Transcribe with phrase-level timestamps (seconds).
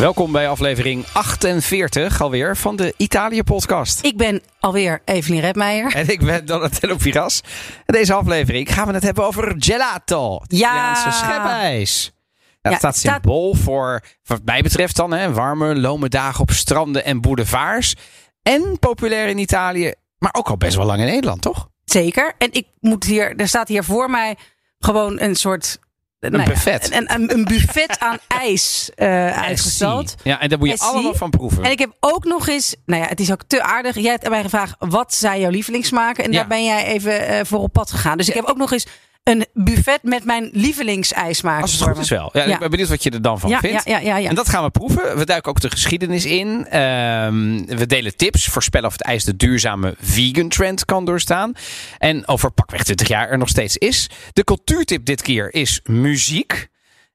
[0.00, 4.04] Welkom bij aflevering 48 alweer van de Italië-podcast.
[4.04, 5.94] Ik ben alweer Evelien Redmeijer.
[5.94, 7.40] En ik ben Donatello Piras.
[7.86, 10.40] En deze aflevering gaan we het hebben over gelato.
[10.48, 12.04] Italiaanse schepijs.
[12.04, 16.40] Ja, het Ja, staat staat- symbool voor, wat mij betreft dan, hè, warme, lome dagen
[16.40, 17.94] op stranden en boulevards.
[18.42, 21.68] En populair in Italië, maar ook al best wel lang in Nederland, toch?
[21.84, 22.34] Zeker.
[22.38, 24.36] En ik moet hier, er staat hier voor mij
[24.78, 25.78] gewoon een soort.
[26.20, 26.92] Nou ja, buffet.
[26.92, 30.14] Een, een, een buffet aan ijs eh, uitgestald.
[30.22, 31.64] Ja, en daar moet je allemaal van proeven.
[31.64, 33.94] En ik heb ook nog eens, nou ja, het is ook te aardig.
[33.94, 36.24] Jij hebt mij gevraagd, wat zijn jouw lievelingssmaken?
[36.24, 36.38] En Ja.
[36.38, 38.16] daar ben jij even eh, voor op pad gegaan.
[38.16, 38.86] Dus ik heb ook nog eens
[39.22, 41.62] een buffet met mijn lievelingsijsmaken.
[41.62, 42.30] Als het goed is wel.
[42.32, 42.52] Ja, Ja.
[42.52, 43.84] Ik ben benieuwd wat je er dan van Ja, vindt.
[43.84, 44.28] ja, ja, ja.
[44.28, 45.16] En dat gaan we proeven.
[45.18, 46.66] We duiken ook de geschiedenis in.
[46.66, 48.44] Ehm, we delen tips.
[48.46, 51.52] Voorspellen of het ijs de duurzame vegan trend kan doorstaan.
[51.98, 54.10] En over pakweg 20 jaar er nog steeds is.
[54.32, 56.68] De cultuurtip dit keer is muziek.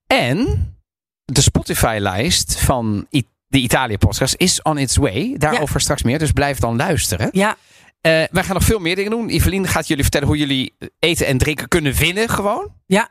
[0.08, 0.70] En
[1.26, 3.08] de Spotify-lijst van
[3.48, 5.36] de Italië-podcast is on its way.
[5.38, 6.20] Daarover straks meer.
[6.20, 7.30] Dus blijf dan luisteren.
[7.32, 7.58] Ja,
[8.32, 9.30] wij gaan nog veel meer dingen doen.
[9.30, 12.30] Evelien gaat jullie vertellen hoe jullie eten en drinken kunnen winnen.
[12.30, 12.74] Gewoon.
[12.86, 13.10] ja.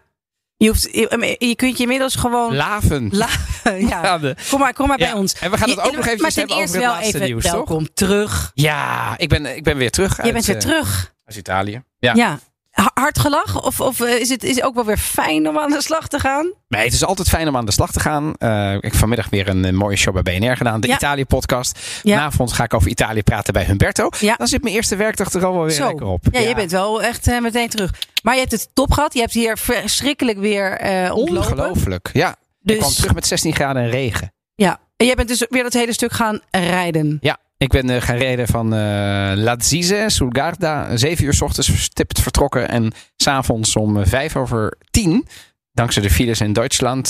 [0.56, 3.08] Je, hoeft, je, je kunt je inmiddels gewoon Laven.
[3.12, 3.28] La-
[3.88, 4.18] ja.
[4.50, 5.34] Kom maar, kom maar Ja, bij ons.
[5.34, 7.52] en we gaan het Je- ook nog ten hebben over het wel laatste even toch?
[7.52, 8.50] welkom terug.
[8.54, 10.24] Ja, ik ben, ik ben weer terug.
[10.24, 11.14] Je bent weer eh, terug.
[11.24, 11.82] uit Italië.
[11.98, 12.14] Ja.
[12.14, 12.38] Ja.
[12.74, 13.62] Ha- Hard gelachen?
[13.62, 16.08] Of, of eh, is, het, is het ook wel weer fijn om aan de slag
[16.08, 16.52] te gaan?
[16.68, 18.34] Nee, het is altijd fijn om aan de slag te gaan.
[18.38, 20.80] Eh, ik heb vanmiddag weer een, mooie show bij BNR gedaan.
[20.80, 20.94] De Ja.
[20.94, 21.78] Italië-podcast.
[22.02, 22.14] Ja.
[22.16, 24.08] Vanavond ga ik over Italië praten bij Humberto.
[24.20, 24.34] Ja.
[24.36, 25.86] Dan zit mijn eerste werkdag er al wel weer Zo.
[25.86, 26.24] lekker op.
[26.30, 27.90] Ja, je bent wel echt eh, meteen terug.
[28.22, 29.14] Maar je hebt het top gehad.
[29.14, 30.78] Je hebt hier verschrikkelijk weer
[31.12, 31.50] ontlopen.
[31.52, 32.10] Ongelooflijk.
[32.12, 34.32] Ja, ik Dus, kwam terug met 16 graden en regen.
[34.54, 34.82] ja.
[34.96, 37.18] En jij bent dus weer dat hele stuk gaan rijden.
[37.20, 40.96] Ja, ik ben eh, gaan rijden van eh Lazise, sul Garda.
[40.96, 42.68] Zeven uur 's ochtends stipt vertrokken.
[42.68, 45.26] En s'avonds om eh, vijf over tien,
[45.72, 47.08] dankzij de files in Duitsland,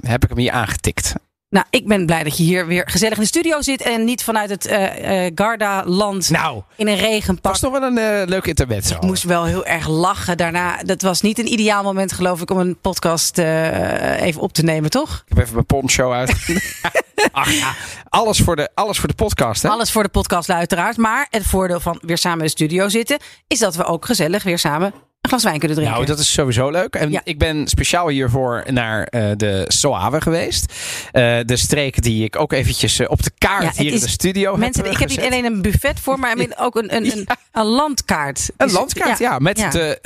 [0.00, 1.14] heb ik hem hier aangetikt.
[1.52, 3.82] Nou, ik ben blij dat je hier weer gezellig in de studio zit.
[3.82, 7.52] En niet vanuit het eh, Garda-land Nou, in een regenpak.
[7.52, 8.94] was nog wel een eh, leuk intermezzo.
[8.94, 10.82] Ik moest wel heel erg lachen daarna.
[10.82, 14.90] Dat was niet een ideaal moment, geloof ik, om een podcast even op te nemen,
[14.90, 15.14] toch?
[15.14, 16.30] Ik heb even mijn poncho uit.
[17.32, 17.74] Ach ja,
[18.08, 19.68] alles voor de, alles voor de podcast, hè?
[19.68, 20.96] Alles voor de podcast, uiteraard.
[20.96, 24.42] Maar het voordeel van weer samen in de studio zitten, is dat we ook gezellig
[24.42, 24.92] weer samen
[25.32, 25.96] glas wijn kunnen drinken.
[25.96, 26.94] Nou, dat is sowieso leuk.
[26.94, 27.20] En Ja.
[27.24, 30.72] ik ben speciaal hiervoor naar eh, de Soave geweest.
[31.12, 34.08] Eh, de streek die ik ook eventjes eh, op de kaart Ja, hier in de
[34.08, 37.26] studio Mensen, heb ik heb niet alleen een buffet voor, maar ook een, een, een,
[37.52, 38.50] een landkaart.
[38.56, 39.38] Een landkaart, ja.
[39.38, 39.56] met.
[39.56, 39.98] De,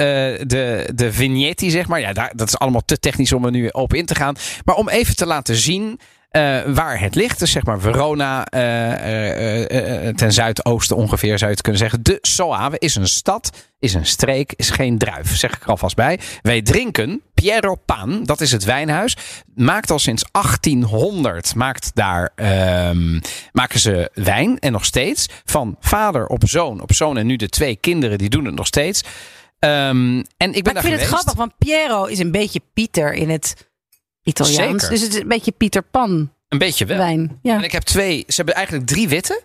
[0.47, 2.01] de, de vignetti, zeg maar.
[2.01, 4.37] Ja, daar, dat is allemaal te technisch om er nu op in te gaan.
[4.65, 6.01] Maar om even te laten zien
[6.75, 7.39] waar het ligt.
[7.39, 11.81] Dus zeg maar Verona, eh, eh, eh, eh, ten zuidoosten ongeveer zou je het kunnen
[11.81, 12.03] zeggen.
[12.03, 15.37] De Soave is een stad, is een streek, is geen druif.
[15.37, 16.21] Zeg ik er alvast bij.
[16.43, 19.17] Wij drinken Piero Pan, dat is het wijnhuis.
[19.55, 23.21] Maakt al sinds 1800, maakt daar, ehm,
[23.53, 24.59] maken ze wijn.
[24.59, 25.27] En nog steeds.
[25.45, 28.67] Van vader op zoon, op zoon en nu de twee kinderen, die doen het nog
[28.67, 29.05] steeds.
[29.59, 31.01] Ehm, en ik ben Maar ik vind geweest.
[31.01, 33.55] het grappig, want Piero is een beetje Pieter in het
[34.27, 34.83] Italiaans.
[34.83, 34.89] Zeker.
[34.89, 36.97] Dus het is een beetje Pieter Pan Een beetje wel.
[36.97, 37.39] wijn.
[37.43, 37.67] Ja, En oké.
[37.67, 39.43] ik heb twee, ze hebben eigenlijk drie witte.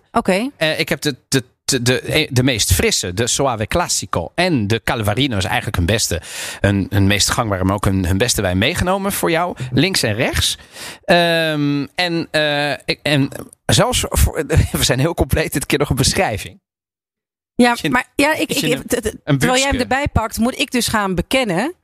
[0.58, 4.32] Eh, ik heb de, de, de, de, de meest frisse, de Soave Classico.
[4.36, 6.22] En de Calvarino is eigenlijk hun beste,
[6.60, 9.56] hun, hun meest gangbare, maar ook hun, hun beste wijn meegenomen voor jou.
[9.72, 10.58] Links en rechts.
[11.04, 13.30] Ehm, en, eh, ik, en
[13.66, 16.60] zelfs, voor, we zijn heel compleet dit keer nog een beschrijving.
[17.56, 18.80] Ja, maar ja, ik, ik,
[19.24, 21.76] een terwijl jij hem erbij pakt, moet ik dus gaan bekennen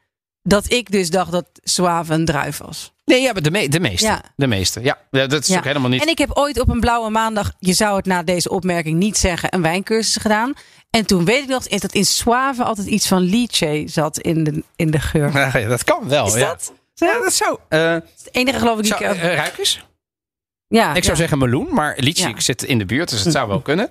[0.48, 2.92] dat ik dus dacht dat Suave een druif was.
[3.06, 4.06] Nee, ja, de, me, de meeste.
[4.08, 4.22] Ja.
[4.36, 4.98] De meeste, ja.
[5.12, 5.58] Dat is Ja.
[5.58, 6.02] ook helemaal niet...
[6.02, 9.18] En ik heb ooit op een blauwe maandag, je zou het na deze opmerking niet
[9.18, 10.54] zeggen, een wijncursus gedaan.
[10.90, 14.64] En toen weet ik nog dat in Suave altijd iets van lychee zat in de,
[14.76, 15.32] in de geur.
[15.62, 16.48] Ja, dat kan wel, Is ja.
[16.48, 16.74] dat?
[16.94, 17.58] Ja, dat zou...
[17.70, 19.10] eh, Het enige geloof ik zou ik...
[19.22, 19.86] eh, ruik eens?
[20.68, 22.40] ja, Ik zou zeggen meloen, maar Ja.
[22.40, 23.90] zit in de buurt, dus het zou wel kunnen.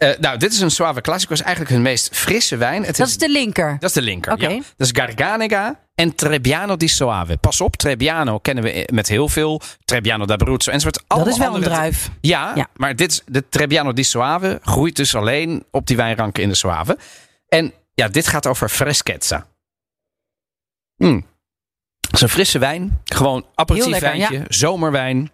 [0.00, 1.32] Eh, nou, dit is een Suave Classico.
[1.32, 2.84] is eigenlijk hun meest frisse wijn.
[2.84, 3.76] Het Dat is de linker.
[3.78, 4.32] dat is de linker.
[4.32, 4.48] Oké.
[4.48, 4.54] Ja.
[4.76, 7.36] Dat is Garganega en Trebbiano di Soave.
[7.36, 9.60] Pas op, Trebbiano kennen we met heel veel.
[9.84, 10.94] Trebbiano d'Abruzzo enzovoort.
[10.94, 12.10] Dat Allemaal is wel een druif.
[12.20, 12.68] Ja, Ja.
[12.74, 16.54] maar dit is, de Trebbiano di Soave groeit dus alleen op die wijnranken in de
[16.54, 16.98] Soave.
[17.48, 19.46] En ja, dit gaat over freschezza.
[20.96, 21.26] Mm.
[22.00, 23.00] Het is een frisse wijn.
[23.04, 25.30] Gewoon Heel aperitiefwijntje, lekker, zomerwijn.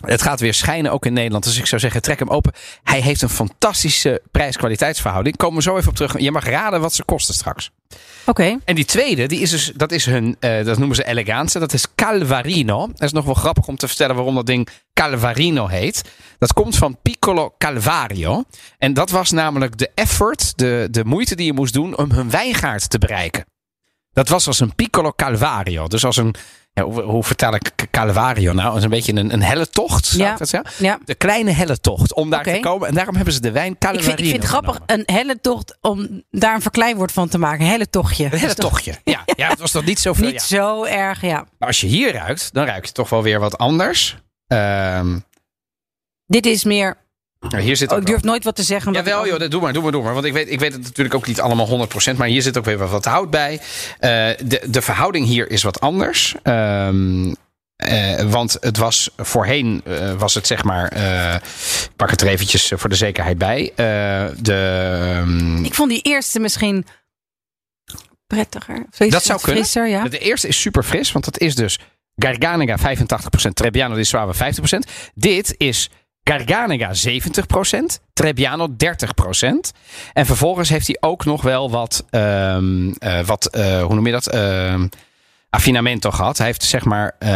[0.00, 1.44] Het gaat weer schijnen ook in Nederland.
[1.44, 2.52] Dus ik zou zeggen, trek hem open.
[2.82, 5.36] Hij heeft een fantastische prijs-kwaliteitsverhouding.
[5.36, 6.18] Komen we zo even op terug.
[6.18, 7.70] Je mag raden wat ze kosten straks.
[8.26, 8.58] Oké.
[8.64, 11.58] En die tweede, die is dus, dat is hun, eh, dat noemen ze elegance.
[11.58, 12.86] Dat is Calvarino.
[12.86, 16.02] Dat is nog wel grappig om te vertellen waarom dat ding Calvarino heet.
[16.38, 18.44] Dat komt van Piccolo Calvario.
[18.78, 22.30] En dat was namelijk de effort, de, de moeite die je moest doen om hun
[22.30, 23.44] wijngaard te bereiken.
[24.12, 25.86] Dat was als een piccolo calvario.
[25.88, 26.34] Dus als een,
[26.72, 28.74] ja, hoe, hoe vertaal ik calvario nou?
[28.74, 30.32] Als een beetje een, een helle tocht, zou Ja.
[30.32, 30.84] ik dat zeggen?
[30.84, 30.98] Ja.
[31.04, 32.88] De kleine helle tocht, om daar te komen.
[32.88, 35.40] En daarom hebben ze de wijn Ik calvario vind, ik vind het grappig, een helle
[35.40, 37.64] tocht, om daar een verkleinwoord van te maken.
[37.64, 38.24] Een helle tochtje.
[38.24, 38.94] Een helle tochtje.
[39.04, 40.26] Ja, ja, het was toch niet zoveel.
[40.30, 41.46] Niet zo erg, ja.
[41.58, 44.16] Maar als je hier ruikt, dan ruik je toch wel weer wat anders.
[44.46, 45.18] Ehm,
[46.26, 46.96] Dit is meer...
[47.48, 48.92] nou, hier zit Oh, ik wel- durf nooit wat te zeggen.
[48.92, 50.14] Jawel, joh, dat- doe maar, doe maar, doe maar.
[50.14, 52.16] Want ik weet, ik weet het natuurlijk ook niet allemaal 100%.
[52.18, 53.60] Maar hier zit ook weer wat- hout bij.
[53.98, 54.10] Eh,
[54.44, 56.34] de, de verhouding hier is wat anders.
[56.42, 57.32] Ehm,
[57.76, 60.92] eh, want het was voorheen, eh, was het zeg maar.
[61.84, 63.72] ik pak het er eventjes voor de zekerheid bij.
[64.36, 66.86] De, ehm, Ik vond die eerste misschien
[68.26, 68.86] prettiger.
[69.08, 69.62] Dat zou kunnen.
[69.62, 70.08] Frisser, ja.
[70.08, 71.78] De eerste is super fris, want dat is dus
[72.16, 74.90] Garganega 85%, Trebbiano di Suave 50%.
[75.14, 75.88] Dit is
[76.30, 79.70] Garganega 70%, Trebbiano 30%.
[80.12, 84.12] En vervolgens heeft hij ook nog wel wat, ehm, eh, wat eh, hoe noem je
[84.12, 84.26] dat?
[84.26, 84.86] Ehm
[85.52, 86.38] affinamento gehad.
[86.38, 87.16] Hij heeft zeg maar...
[87.18, 87.28] eh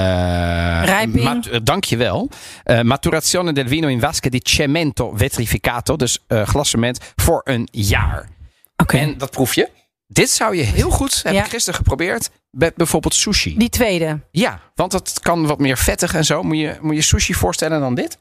[0.85, 1.25] Rijping.
[1.25, 2.29] mat- eh, dankjewel.
[2.65, 5.97] Eh maturazione del vino in vasche di cemento vetrificato.
[5.97, 8.29] Dus eh glassement voor een jaar.
[8.77, 8.97] Oké.
[8.97, 9.69] En dat proef je.
[10.07, 11.45] Dit zou je heel goed, heb Ja.
[11.45, 13.59] ik gisteren geprobeerd, met bijvoorbeeld sushi.
[13.59, 14.21] Die tweede.
[14.31, 16.43] Ja, want dat kan wat meer vettig en zo.
[16.43, 18.19] Moet je, moet je sushi voorstellen dan dit?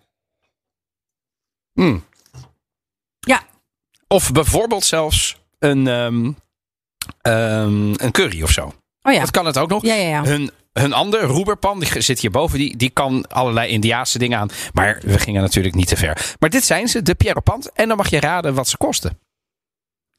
[1.74, 2.06] Mm.
[3.20, 3.44] Ja.
[4.08, 6.32] Of bijvoorbeeld zelfs een, ehm,
[7.22, 8.74] ehm, een curry of zo.
[9.02, 9.20] Oh ja.
[9.20, 9.82] Dat kan het ook nog.
[9.84, 10.24] Ja, ja, ja.
[10.24, 14.50] Hun, hun ander, roeberpan, die zit hierboven, die, die kan allerlei Indiaanse dingen aan.
[14.74, 16.36] Maar we gingen natuurlijk niet te ver.
[16.40, 17.72] Maar dit zijn ze, de Pierre Pant.
[17.72, 19.20] En dan mag je raden wat ze kosten.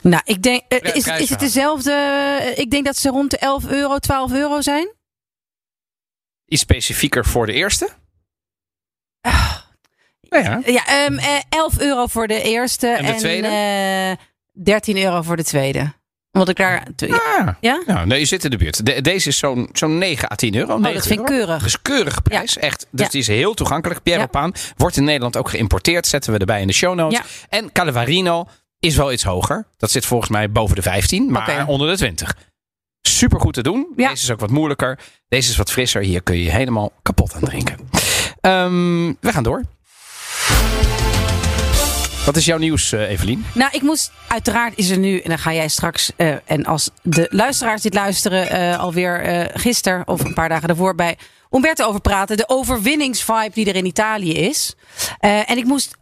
[0.02, 1.92] Nou, ik denk, eh, is, is het dezelfde?
[1.92, 4.88] eh, Ik denk dat ze rond de 11 euro, 12 euro zijn.
[6.46, 7.88] Iets specifieker voor de eerste.
[10.42, 10.60] Nou ja.
[10.72, 12.86] Ja, ehm, eh, 11 euro voor de eerste.
[12.88, 13.46] En de tweede?
[13.46, 15.92] eh, 13 euro voor de tweede.
[16.32, 16.86] Omdat ik daar...
[17.38, 17.82] Ah, Ja?
[17.86, 18.86] Nou, nee, je zit in de buurt.
[18.86, 20.72] De- deze is zo'n zo'n 9 à 10 euro.
[20.74, 21.62] Oh, 9 dat vind ik keurig.
[21.62, 22.58] Dus keurige prijs.
[22.58, 22.86] Echt.
[22.90, 23.10] Dus Ja.
[23.10, 24.02] die is heel toegankelijk.
[24.02, 24.26] Pierre Ja.
[24.28, 26.06] Paan wordt in Nederland ook geïmporteerd.
[26.06, 27.18] Zetten we erbij in de show notes.
[27.18, 27.24] Ja.
[27.58, 28.46] En Calavarino
[28.78, 29.66] is wel iets hoger.
[29.76, 32.36] Dat zit volgens mij boven de 15, maar onder de 20.
[33.02, 33.86] Super goed te doen.
[33.96, 34.08] Ja.
[34.08, 34.98] Deze is ook wat moeilijker.
[35.28, 36.02] Deze is wat frisser.
[36.02, 37.76] Hier kun je helemaal kapot aan drinken.
[38.40, 39.62] Ehm, we gaan door.
[42.24, 43.46] Wat is jouw nieuws, eh, Evelien?
[43.54, 46.90] Nou, ik moest, uiteraard is er nu, en dan ga jij straks, eh, en als
[47.02, 51.18] de luisteraars dit luisteren, eh, alweer eh gisteren of een paar dagen daarvoor bij
[51.50, 52.36] Umberto over praten.
[52.36, 54.74] De overwinningsvibe die er in Italië is.
[55.18, 55.96] En ik moest,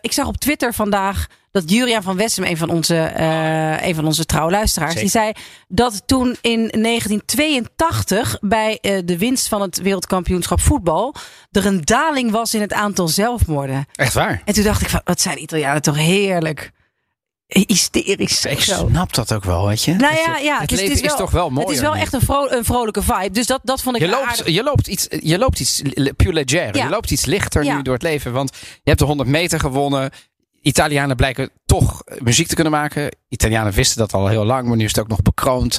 [0.00, 4.06] ik zag op Twitter vandaag dat Juriaan van Wessem, een van onze, eh, een van
[4.06, 5.32] onze trouwluisteraars, die zei
[5.68, 11.14] dat toen in 1982 bij eh, de winst van het wereldkampioenschap voetbal
[11.50, 13.86] er een daling was in het aantal zelfmoorden.
[13.94, 14.42] Echt waar?
[14.44, 16.72] En toen dacht ik van, wat zijn de Italianen toch heerlijk.
[17.46, 18.44] Hysterisch.
[18.44, 19.94] Ik snap dat ook wel, weet je.
[19.94, 20.60] Nou ja, ja.
[20.60, 21.66] Het dus leven is, toch wel mooi.
[21.66, 23.30] Het is wel echt een, vro- een vrolijke vibe.
[23.30, 24.48] Dus dat, dat vond ik Je loopt, aardig.
[24.48, 25.82] je loopt iets, je loopt iets
[26.16, 26.76] plus leger.
[26.76, 26.84] Ja.
[26.84, 27.76] Je loopt iets lichter Ja.
[27.76, 28.32] nu door het leven.
[28.32, 30.10] Want je hebt de 100 meter gewonnen.
[30.64, 33.16] Italianen blijken toch muziek te kunnen maken.
[33.28, 35.78] Italianen wisten dat al heel lang, maar nu is het ook nog bekroond.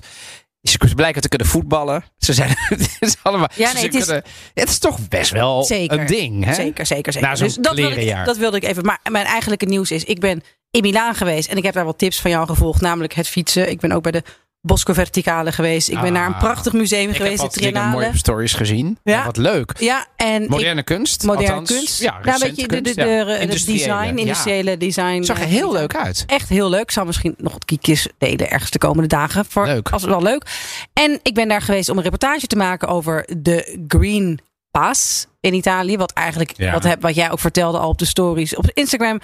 [0.61, 2.03] Ze blijken te kunnen voetballen.
[2.17, 3.47] Ze zijn het is allemaal.
[3.55, 4.23] Ja, nee, het is- kunnen-
[4.53, 5.99] het is toch best wel Zeker.
[5.99, 6.53] een ding, hè?
[6.53, 7.29] Zeker, zeker, zeker.
[7.29, 8.85] Na zo'n dus dat wilde, ik, dat wilde ik even.
[8.85, 10.41] Maar mijn eigenlijke nieuws is, ik ben
[10.71, 11.49] in Milaan geweest.
[11.49, 12.81] En ik heb daar wat tips van jou gevolgd.
[12.81, 13.69] Namelijk het fietsen.
[13.69, 14.23] Ik ben ook bij de
[14.65, 15.87] Bosco Verticale geweest.
[15.89, 16.11] Ik ben Ah.
[16.11, 18.01] naar een prachtig museum Ik heb geweest wat dingen Triennale.
[18.01, 18.97] mooie stories gezien.
[19.03, 19.13] Ja.
[19.13, 19.25] Ja.
[19.25, 19.73] Wat leuk.
[19.79, 21.23] Ja, en ik- Moderne kunst.
[21.23, 21.69] moderne althans.
[21.69, 21.99] kunst.
[22.01, 23.23] Ja, nou, weet je, de, de, kunst, de, ja.
[23.23, 24.21] de- het Industriële, design, ja.
[24.21, 25.23] industriële design.
[25.23, 26.23] Zag er eh, heel leuk uit.
[26.27, 26.81] Echt heel leuk.
[26.81, 29.45] Ik zal misschien nog wat kiekjes delen ergens de komende dagen.
[29.45, 29.89] Voor, Leuk.
[29.89, 30.45] Als wel leuk.
[30.93, 34.39] En ik ben daar geweest om een reportage te maken over de Green
[34.71, 35.97] Pass in Italië.
[35.97, 39.19] Wat eigenlijk, wat, heb, wat jij ook vertelde al op de stories op Instagram.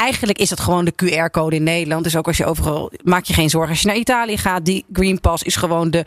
[0.00, 2.04] Eigenlijk is dat gewoon de QR-code in Nederland.
[2.04, 3.70] Dus ook als je overal, maak je geen zorgen.
[3.70, 6.04] Als je naar Italië gaat, die Green Pass is gewoon de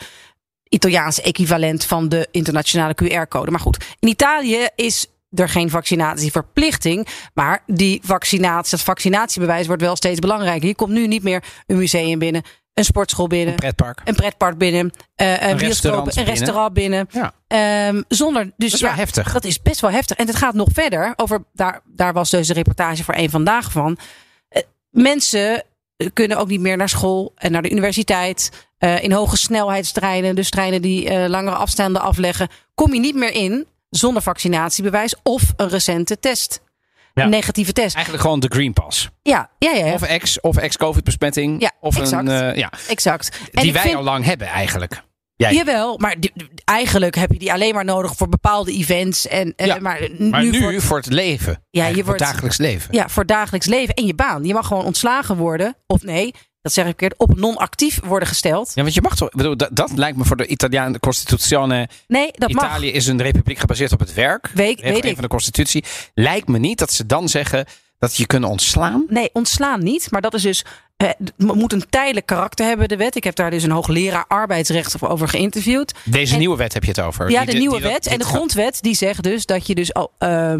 [0.69, 3.51] Italiaanse equivalent van de internationale QR-code.
[3.51, 7.07] Maar goed, in Italië is er geen vaccinatieverplichting.
[7.33, 10.67] Maar die vaccinatie, dat vaccinatiebewijs wordt wel steeds belangrijker.
[10.67, 14.01] Je komt nu niet meer een museum binnen, een sportschool binnen, Pretpark.
[14.05, 16.33] een pretpark binnen, eh, een, bioscoop, restaurant een binnen.
[16.35, 17.07] restaurant binnen.
[17.11, 17.33] Ja.
[17.47, 19.33] Ehm, zonder, dus Dat is ja, wel heftig.
[19.33, 20.17] dat is best wel heftig.
[20.17, 21.13] En het gaat nog verder.
[21.15, 23.97] Over, daar, daar was dus een reportage voor één vandaag van.
[24.49, 25.63] Eh, mensen
[26.13, 28.67] kunnen ook niet meer naar school en naar de universiteit.
[28.77, 33.67] Eh, in hoge snelheidstreinen, dus treinen die langere afstanden afleggen, kom je niet meer in
[33.89, 36.61] zonder vaccinatiebewijs of een recente test.
[37.13, 37.25] Ja.
[37.25, 37.93] Negatieve test.
[37.95, 39.09] Eigenlijk gewoon de Green Pass.
[39.21, 39.93] Ja, ja, ja, ja.
[39.93, 41.61] Of ex, of ex-COVID-besmetting.
[41.61, 42.27] Ja, of exact.
[42.27, 43.39] een, eh, ja, exact.
[43.51, 45.03] En die wij vind- al lang hebben eigenlijk.
[45.35, 45.53] Jij.
[45.53, 46.33] Jawel, maar die-
[46.65, 49.27] eigenlijk heb je die alleen maar nodig voor bepaalde events.
[49.27, 51.63] En, eh, maar, maar nu, voor, voor, het leven.
[51.69, 52.93] Ja, je wordt- voor het dagelijks leven.
[52.93, 54.43] ja, voor dagelijks leven en je baan.
[54.43, 55.75] Je mag gewoon ontslagen worden.
[55.87, 58.71] Of nee, dat zeg ik verkeerd, op non-actief worden gesteld.
[58.75, 59.29] Ja, want je mag toch.
[59.29, 61.89] Bedoel, dat, dat lijkt me voor de Italiaan, de Constituzione.
[62.07, 62.63] Nee, dat mag.
[62.65, 64.49] Italië is een republiek gebaseerd op het werk.
[64.53, 65.13] Weet- weet ik.
[65.13, 65.83] van de Constitutie.
[66.13, 67.65] Lijkt me niet dat ze dan zeggen
[67.97, 69.05] dat je kunnen ontslaan.
[69.07, 70.11] Nee, ontslaan niet.
[70.11, 70.65] Maar dat is dus.
[70.97, 73.15] eh, Het moet een tijdelijk karakter hebben, de wet.
[73.15, 75.93] Ik heb daar dus een hoogleraar arbeidsrecht over geïnterviewd.
[76.03, 77.29] Deze En- nieuwe wet heb je het over.
[77.29, 78.07] Ja, de die- nieuwe die wet.
[78.07, 80.11] En de grondwet die zegt dus dat je dus al.
[80.17, 80.53] eh,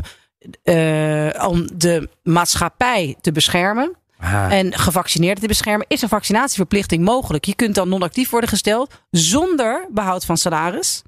[0.63, 4.51] eh, om de maatschappij te beschermen Ah.
[4.51, 7.45] en gevaccineerden te beschermen, is een vaccinatieverplichting mogelijk.
[7.45, 11.01] Je kunt dan non-actief worden gesteld zonder behoud van salaris.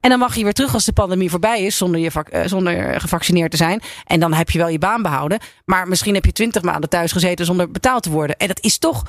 [0.00, 3.00] En dan mag je weer terug als de pandemie voorbij is, zonder, je eh, zonder
[3.00, 3.82] gevaccineerd te zijn.
[4.06, 5.38] En dan heb je wel je baan behouden.
[5.64, 8.36] Maar misschien heb je twintig maanden thuis gezeten zonder betaald te worden.
[8.36, 9.02] En dat is toch.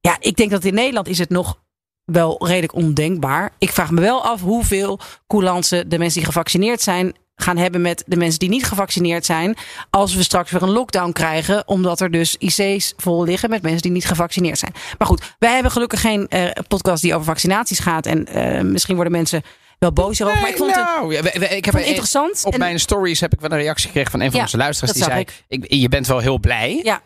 [0.00, 1.62] Ja, ik denk dat in Nederland is het nog
[2.04, 3.52] wel redelijk ondenkbaar.
[3.58, 8.02] Ik vraag me wel af hoeveel coulance de mensen die gevaccineerd zijn gaan hebben met
[8.06, 9.56] de mensen die niet gevaccineerd zijn.
[9.90, 11.68] Als we straks weer een lockdown krijgen.
[11.68, 14.72] Omdat er dus IC's vol liggen met mensen die niet gevaccineerd zijn.
[14.98, 18.06] Maar goed, wij hebben gelukkig geen eh, podcast die over vaccinaties gaat.
[18.06, 19.42] En eh, misschien worden mensen
[19.78, 20.40] wel boos hierover.
[20.40, 22.44] maar ik vond het, nou, ja, we- we- ik heb vond het een- interessant.
[22.44, 24.56] Op En- mijn stories heb ik wel een reactie gekregen van een van Ja, onze
[24.56, 24.96] luisteraars.
[24.96, 26.80] Die zei: ik, Je bent wel heel blij.
[26.82, 27.00] Ja.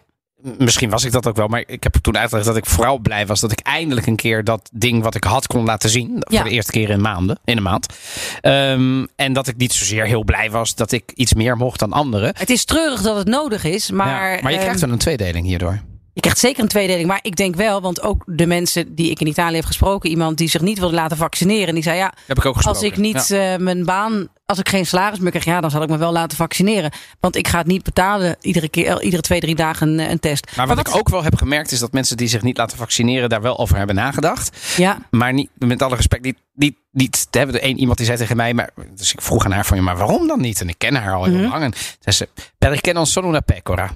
[0.59, 3.27] Misschien was ik dat ook wel, maar ik heb toen uitgelegd dat ik vooral blij
[3.27, 6.11] was dat ik eindelijk een keer dat ding wat ik had kon laten zien.
[6.29, 6.41] Ja.
[6.41, 7.87] Voor de eerste keer in maanden, in een maand.
[8.41, 11.93] Ehm, en dat ik niet zozeer heel blij was dat ik iets meer mocht dan
[11.93, 12.35] anderen.
[12.37, 13.91] Het is treurig dat het nodig is.
[13.91, 15.81] Maar, Ja, maar je ehm, krijgt wel een tweedeling hierdoor.
[16.13, 17.09] Je krijgt zeker een tweedeling.
[17.09, 20.39] Maar ik denk wel, want ook de mensen die ik in Italië heb gesproken, iemand
[20.39, 23.31] die zich niet wilde laten vaccineren, die zei ja, Heb ik ook als ik niet
[23.31, 26.13] eh, mijn baan, als ik geen salaris meer krijg, ja, dan zal ik me wel
[26.13, 26.93] laten vaccineren.
[27.21, 30.19] Want ik ga het niet betalen iedere keer, eh, iedere twee, drie dagen een, een
[30.19, 30.57] test.
[30.57, 33.29] Maar wat ik ook wel heb gemerkt is dat mensen die zich niet laten vaccineren
[33.29, 34.57] daar wel over hebben nagedacht.
[34.77, 37.27] Ja, Maar niet, met alle respect, niet, niet, niet.
[37.31, 39.77] Hebben er één iemand die zei tegen mij, maar, dus ik vroeg aan haar van,
[39.77, 40.61] ja, maar waarom dan niet?
[40.61, 41.49] En ik ken haar al heel Mhm.
[41.51, 41.63] lang.
[41.63, 42.29] En zei ze,
[42.59, 43.91] perché non sono una pecora.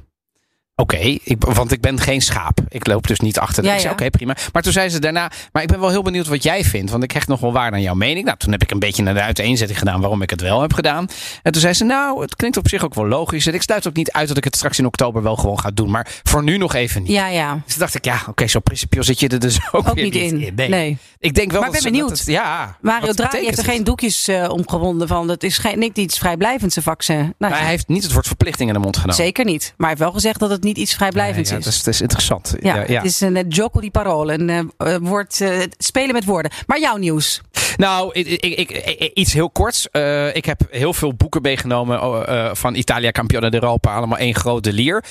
[0.76, 2.58] Oké, want ik ben geen schaap.
[2.68, 3.62] Ik loop dus niet achter.
[3.62, 3.90] de- Ja, ja.
[3.90, 4.36] oké, prima.
[4.52, 6.90] Maar toen zei ze daarna, maar ik ben wel heel benieuwd wat jij vindt.
[6.90, 8.24] Want ik hecht nog wel waar aan jouw mening.
[8.24, 10.72] Nou, toen heb ik een beetje naar de uiteenzetting gedaan waarom ik het wel heb
[10.72, 11.06] gedaan.
[11.42, 13.46] En toen zei ze, nou, het klinkt op zich ook wel logisch.
[13.46, 15.70] En ik sluit ook niet uit dat ik het straks in oktober wel gewoon ga
[15.70, 15.90] doen.
[15.90, 17.10] Maar voor nu nog even niet.
[17.10, 17.60] ja, ja.
[17.66, 20.52] Dus dacht ik, ja, oké, zo principieel zit je er dus ook, niet in.
[20.54, 20.68] Nee.
[20.68, 20.98] Nee.
[21.18, 22.10] Ik denk wel Maar ik ben benieuwd.
[22.10, 25.26] het- ja, Mario Draghi heeft er geen doekjes eh, omgewonden van.
[25.26, 27.16] Dat is geen, niks iets vrijblijvends, een vaccin.
[27.16, 29.14] Nou, Maar hij heeft niet het woord verplichting in de mond genomen.
[29.16, 29.62] Zeker niet.
[29.62, 31.64] Maar hij heeft wel gezegd dat het niet iets vrijblijvends Ja, is.
[31.64, 32.54] dat is, dat is interessant.
[32.60, 34.32] Ja, het is een eh, gioco di parole.
[34.32, 35.40] Een eh, eh, woord,
[35.78, 36.50] spelen met woorden.
[36.66, 37.40] Maar jouw nieuws.
[37.76, 38.70] Nou, ik, ik,
[39.14, 39.86] iets heel korts.
[40.32, 43.94] Ik heb heel veel boeken meegenomen oh, van Italia Campione d'Europa.
[43.94, 45.04] Allemaal één grote lier.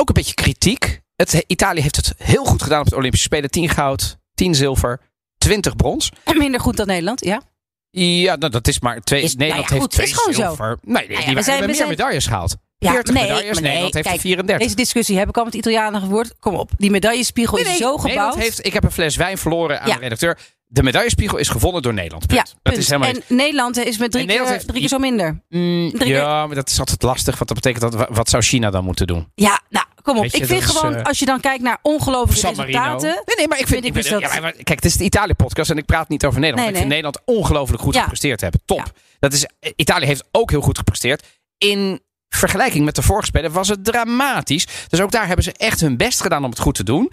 [0.00, 1.00] Ook een beetje kritiek.
[1.16, 3.50] Het, Italië heeft het heel goed gedaan op de Olympische Spelen.
[3.50, 5.00] 10 goud, 10 zilver,
[5.38, 6.10] 20 brons.
[6.34, 7.42] Minder goed dan Nederland, ja.
[7.90, 9.22] Ja, nou, dat is maar twee.
[9.22, 10.40] Is- Nederland nou ja, heeft goed, twee is gewoon zo.
[10.42, 10.78] zilver.
[10.82, 12.56] Nee, die ja, we hebben zijn- we meer medailles gehaald.
[12.84, 13.44] Ja, 40 nee, medailles.
[13.52, 14.64] maar nee, Nederland heeft er kijk, 34.
[14.66, 16.34] Deze discussie heb ik al met Italianen gevoerd.
[16.40, 18.04] Kom op, die medaillespiegel Nee, is nee, zo gebouwd.
[18.06, 19.94] Nederland heeft, ik heb een fles wijn verloren aan Ja.
[19.94, 20.38] de redacteur.
[20.66, 22.26] De medaillespiegel is gewonnen door Nederland.
[22.26, 22.38] Punt.
[22.38, 22.76] ja, Dat punt.
[22.76, 25.42] is helemaal en niet- Nederland is met drie, keer, heeft- drie keer zo minder.
[25.48, 27.34] Mm, Drie ja, maar dat is altijd lastig.
[27.36, 29.28] Want dat betekent dat wat zou China dan moeten doen?
[29.34, 30.24] Ja, nou, kom op.
[30.24, 33.08] Je, ik vind is, gewoon, eh, als je dan kijkt naar ongelooflijke resultaten.
[33.08, 34.96] Nee, nee, maar ik vind, vind ik dus ben- dat- ja, maar kijk, het is
[34.96, 36.68] de Italië-podcast en ik praat niet over Nederland.
[36.70, 37.02] Nee, ik vind nee.
[37.02, 38.02] Nederland ongelooflijk goed Ja.
[38.02, 38.60] gepresteerd hebben.
[38.64, 38.92] Top.
[39.18, 39.46] Dat is,
[39.76, 41.26] Italië heeft ook heel goed gepresteerd.
[41.58, 42.00] In
[42.36, 44.66] vergelijking met de vorige spelen was het dramatisch.
[44.88, 47.08] Dus ook daar hebben ze echt hun best gedaan om het goed te doen.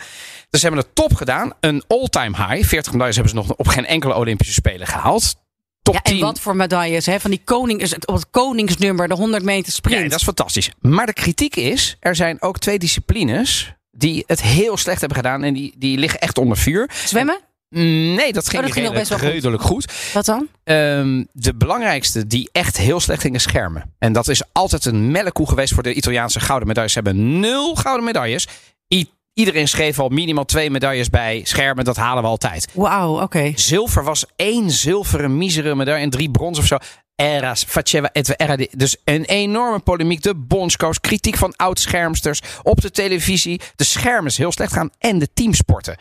[0.49, 1.53] Dus ze hebben het top gedaan.
[1.59, 2.67] Een all-time high.
[2.67, 5.35] 40 medailles hebben ze nog op geen enkele Olympische Spelen gehaald.
[5.81, 6.21] Top Ja, en 10.
[6.21, 7.19] wat voor medailles, hè?
[7.19, 10.03] Van die koning, is het- op het koningsnummer, de 100 meter sprint.
[10.03, 10.71] Ja, dat is fantastisch.
[10.79, 15.43] Maar de kritiek is, er zijn ook twee disciplines die het heel slecht hebben gedaan.
[15.43, 16.89] En die, die liggen echt onder vuur.
[17.05, 17.39] Zwemmen?
[17.69, 19.27] Nee, dat ging, Oh, dat ging redelijk, best wel goed.
[19.27, 19.93] redelijk goed.
[20.13, 20.47] Wat dan?
[20.63, 23.93] Ehm, de belangrijkste die echt heel slecht gingen schermen.
[23.99, 26.93] En dat is altijd een melkkoe geweest voor de Italiaanse gouden medailles.
[26.93, 28.47] Ze hebben nul gouden medailles.
[28.93, 31.85] I- iedereen schreef al minimaal twee medailles bij schermen.
[31.85, 32.67] Dat halen we altijd.
[32.73, 33.51] Wauw, oké.
[33.55, 36.77] Zilver was één zilveren misere medaille en drie brons of zo.
[37.15, 40.21] Era, faceva, et era dus een enorme polemiek.
[40.21, 43.61] De bondscoach, kritiek van oud-schermsters op de televisie.
[43.75, 45.97] De schermen is heel slecht gaan en de teamsporten.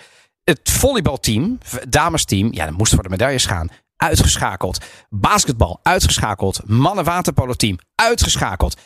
[0.51, 3.69] Het volleybalteam, damesteam, ja, dat moest voor de medailles gaan.
[3.97, 4.85] Uitgeschakeld.
[5.09, 6.61] Basketbal, uitgeschakeld.
[6.65, 8.77] Mannen-waterpolo-team, uitgeschakeld.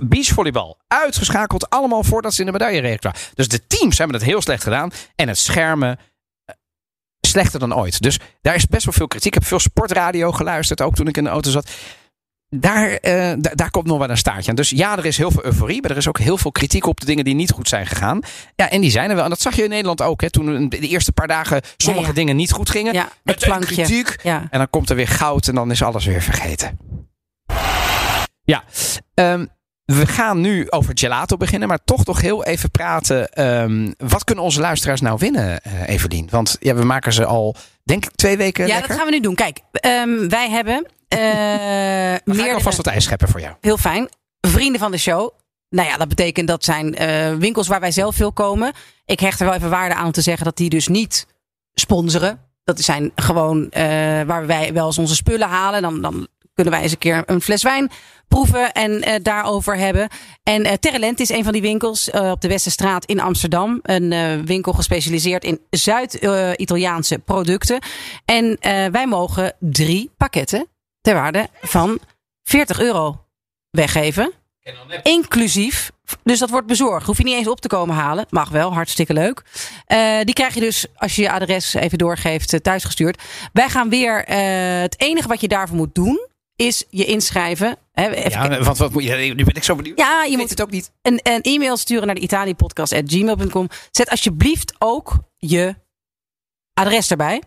[0.00, 1.70] Beachvolleybal, uitgeschakeld.
[1.70, 3.20] Allemaal voordat ze in de medaillereek kwamen.
[3.34, 4.90] Dus de teams hebben het heel slecht gedaan.
[5.16, 5.98] En het schermen
[6.44, 6.54] eh,
[7.20, 8.02] slechter dan ooit.
[8.02, 9.34] Dus daar is best wel veel kritiek.
[9.34, 11.70] Ik heb veel sportradio geluisterd, ook toen ik in de auto zat.
[12.54, 14.56] Daar, eh, da- daar komt nog wel een staartje aan.
[14.56, 15.80] Dus ja, er is heel veel euforie.
[15.82, 18.20] Maar er is ook heel veel kritiek op de dingen die niet goed zijn gegaan.
[18.56, 19.24] Ja, en die zijn er wel.
[19.24, 20.20] En dat zag je in Nederland ook.
[20.20, 22.12] Hè, toen de eerste paar dagen sommige ja.
[22.12, 22.92] dingen niet goed gingen.
[22.92, 23.74] Ja, plankje.
[23.74, 24.16] kritiek.
[24.22, 24.46] Ja.
[24.50, 26.78] En dan komt er weer goud en dan is alles weer vergeten.
[28.44, 28.64] Ja,
[29.14, 29.46] ehm,
[29.84, 33.28] we gaan nu over gelato beginnen, maar toch nog heel even praten.
[33.28, 36.28] ehm, wat kunnen onze luisteraars nou winnen, eh, Evelien?
[36.30, 38.88] Want ja, we maken ze al, denk ik, twee weken Ja, lekker.
[38.88, 39.34] dat gaan we nu doen.
[39.34, 43.54] Kijk, ehm, wij hebben ga ik meer alvast wat ijs scheppen voor jou.
[43.60, 44.08] heel fijn.
[44.40, 45.30] Vrienden van de show.
[45.68, 48.72] Nou ja, dat betekent dat zijn eh, winkels waar wij zelf veel komen.
[49.04, 51.26] Ik hecht er wel even waarde aan om te zeggen dat die dus niet
[51.74, 52.40] sponsoren.
[52.64, 53.68] Dat zijn gewoon
[54.26, 55.82] waar wij wel eens onze spullen halen.
[55.82, 56.28] Dan, dan
[56.62, 57.90] kunnen wij eens een keer een fles wijn
[58.28, 60.08] proeven en eh, daarover hebben.
[60.42, 63.80] En eh Terrelent is een van die winkels eh, op de Westerstraat in Amsterdam.
[63.82, 67.80] Een winkel gespecialiseerd in Zuid-Italiaanse producten.
[68.24, 68.56] En
[68.92, 70.66] wij mogen drie pakketten
[71.00, 71.98] ter waarde van
[72.42, 73.24] 40 euro
[73.70, 74.32] weggeven.
[75.02, 75.90] Inclusief.
[76.22, 77.06] Dus dat wordt bezorgd.
[77.06, 78.26] Hoef je niet eens op te komen halen.
[78.28, 79.42] Mag wel, hartstikke leuk.
[80.24, 83.22] Die krijg je dus, als je je adres even doorgeeft, thuisgestuurd.
[83.52, 84.18] Wij gaan weer.
[84.80, 87.76] het enige wat je daarvoor moet doen, is je inschrijven.
[87.92, 89.98] Hè, Ja, want wat moet je, nu ben ik zo benieuwd.
[89.98, 90.92] ja, je weet moet het ook niet.
[91.02, 93.68] een, een e-mail sturen naar de italiëpodcast.gmail.com.
[93.90, 95.74] Zet alsjeblieft ook je
[96.74, 97.42] adres erbij.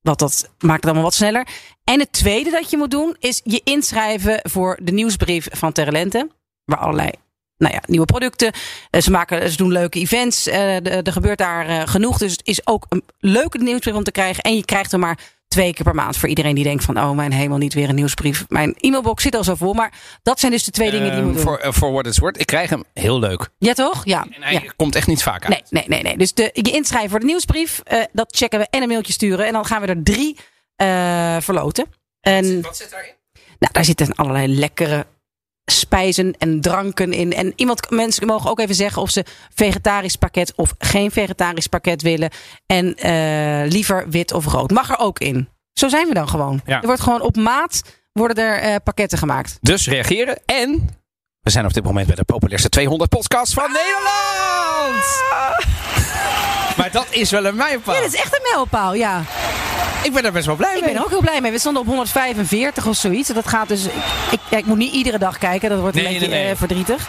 [0.00, 1.48] Want dat maakt het allemaal wat sneller.
[1.84, 6.28] En het tweede dat je moet doen, is je inschrijven voor de nieuwsbrief van Terrelente.
[6.64, 7.10] Waar allerlei
[7.56, 8.52] nou ja, nieuwe producten.
[8.90, 10.46] eh, Ze, maken, ze doen leuke events.
[10.46, 12.18] eh, Er gebeurt daar eh, genoeg.
[12.18, 14.42] Dus het is ook een leuke nieuwsbrief om te krijgen.
[14.42, 15.18] En je krijgt er maar
[15.48, 16.16] twee keer per maand.
[16.16, 18.44] Voor iedereen die denkt van, oh mijn hemel, niet weer een nieuwsbrief.
[18.48, 19.74] Mijn e-mailbox zit al zo vol.
[19.74, 21.72] Maar dat zijn dus de twee dingen die Ehm, moet doen.
[21.72, 22.40] voor, what it's worth.
[22.40, 23.48] Ik krijg hem heel leuk.
[23.58, 24.04] Ja, toch?
[24.04, 24.26] Ja.
[24.30, 24.62] En hij ja.
[24.76, 25.70] komt echt niet vaak uit.
[25.70, 26.16] Nee, nee, nee, nee.
[26.16, 29.46] Dus de, je inschrijven voor de nieuwsbrief, eh, dat checken we en een mailtje sturen.
[29.46, 30.36] En dan gaan we er drie
[30.76, 31.86] eh, verloten.
[32.20, 33.12] En Wat zit daarin?
[33.58, 35.06] nou, daar zitten allerlei lekkere
[35.72, 37.32] spijzen en dranken in.
[37.32, 42.02] En iemand, mensen mogen ook even zeggen of ze vegetarisch pakket of geen vegetarisch pakket
[42.02, 42.30] willen.
[42.66, 44.70] En eh, liever wit of rood.
[44.70, 45.48] Mag er ook in.
[45.72, 46.60] Zo zijn we dan gewoon.
[46.64, 46.80] Ja.
[46.80, 47.82] Er wordt gewoon op maat
[48.12, 49.58] worden er eh, pakketten gemaakt.
[49.60, 50.38] Dus reageren.
[50.46, 50.88] En
[51.40, 55.04] we zijn op dit moment bij de populairste 200 podcast van Nederland.
[56.78, 57.94] Maar dat is wel een mijlpaal.
[57.94, 59.22] Ja, dat is echt een mijlpaal, ja.
[60.02, 60.84] Ik ben er best wel blij Ik mee.
[60.92, 61.52] ben er ook heel blij mee.
[61.52, 63.28] We stonden op 145 of zoiets.
[63.28, 63.84] Dat gaat dus.
[63.84, 63.92] Ik,
[64.30, 65.70] ik, ja, ik moet niet iedere dag kijken.
[65.70, 66.50] Dat wordt een Nee, beetje nee, nee.
[66.50, 67.08] eh, verdrietig.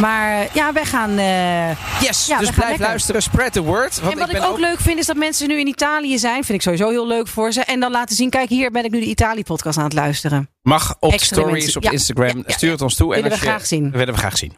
[0.00, 1.18] Maar ja, wij gaan.
[1.18, 1.68] eh,
[2.02, 3.22] Yes, Ja, we dus blijf luisteren.
[3.22, 4.00] Spread the word.
[4.00, 6.44] Want en wat ik, ben ook, leuk vind is dat mensen nu in Italië zijn.
[6.44, 7.60] Vind ik sowieso heel leuk voor ze.
[7.64, 10.50] En dan laten zien: kijk, hier ben ik nu de Italië-podcast aan het luisteren.
[10.62, 11.76] Mag op Extra stories mensen.
[11.76, 12.42] op Ja, Instagram.
[12.46, 13.08] Stuur het ons toe.
[13.08, 13.90] Willen en we als je- graag zien.
[13.90, 14.56] willen we graag zien.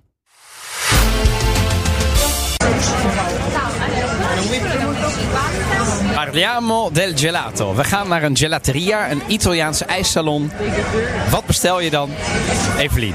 [6.25, 7.75] Parliamo del gelato.
[7.75, 10.51] We gaan naar een gelateria, een Italiaanse ijssalon.
[11.31, 12.11] Wat bestel je dan?
[12.79, 13.15] Evelien,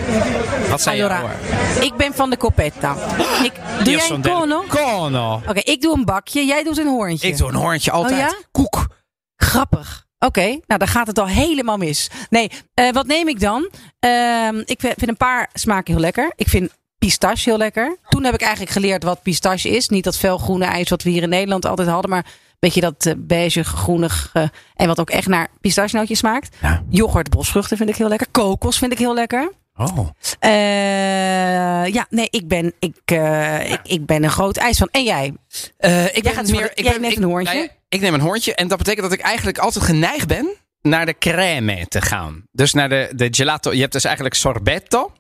[0.70, 1.84] wat zijn Allora, jouw...
[1.84, 2.96] ik ben van de coppetta.
[3.44, 4.58] Ik, doe Io jij een del kono?
[4.58, 5.42] Oké, Cono.
[5.54, 6.46] ik doe een bakje.
[6.46, 7.28] Jij doet een hoorntje.
[7.28, 8.14] Ik doe een hoorntje altijd.
[8.14, 8.36] Oh ja?
[8.52, 8.88] Koek.
[9.36, 10.06] Grappig.
[10.20, 12.10] Oké, nou dan gaat het al helemaal mis.
[12.30, 13.70] Nee, eh, wat neem ik dan?
[14.00, 16.34] Ehm, ik vind een paar smaken heel lekker.
[16.36, 17.98] Ik vind pistache heel lekker.
[18.10, 19.90] Toen heb ik eigenlijk geleerd wat pistache is.
[19.90, 22.26] Niet dat felgroene ijs wat we hier in Nederland altijd hadden, maar
[22.60, 26.56] beetje dat eh, beige, groenig eh, en wat ook echt naar pistachenootjes smaakt.
[26.62, 26.84] Ja.
[26.90, 28.28] Yoghurt, bosvruchten vind ik heel lekker.
[28.32, 29.52] Kokos vind ik heel lekker.
[29.78, 30.10] Oh.
[30.40, 34.90] Eh, ja, nee, ik ben, ik, eh, ik, ik ben een groot ijs van.
[34.92, 35.34] En jij?
[35.78, 37.54] Eh, ik Jij gaat voor de- jij neemt een hoorntje?
[37.54, 38.56] nou ja, ik neem een hoorntje.
[38.56, 40.48] En dat betekent dat ik eigenlijk altijd geneigd ben
[40.82, 42.44] naar de crème te gaan.
[42.52, 43.74] Dus naar de, de gelato.
[43.74, 45.12] Je hebt dus eigenlijk sorbetto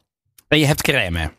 [0.47, 1.31] en je hebt crème.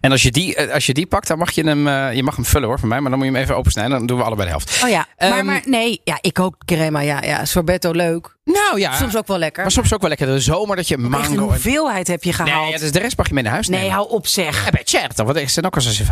[0.00, 2.22] En als je die, eh, als je die pakt, dan mag je hem, eh, je
[2.22, 3.00] mag hem vullen hoor, van mij.
[3.00, 3.98] Maar dan moet je hem even opensnijden.
[3.98, 4.80] Dan doen we allebei de helft.
[4.84, 7.00] Oh ja, maar, Ehm, maar nee, ja, ik ook crema.
[7.00, 8.36] Ja, ja, sorbetto leuk.
[8.44, 9.62] Nou ja, Soms ook wel lekker.
[9.62, 11.32] maar soms ook wel lekker de zomer dat je Echt een mango...
[11.32, 12.70] En, hoeveelheid heb je gehaald.
[12.70, 13.94] nee, dus de rest mag je mee naar huis Nee, nemen.
[13.94, 14.70] hou op zeg.
[14.70, 16.06] Beh, certo, wat is er ook als een.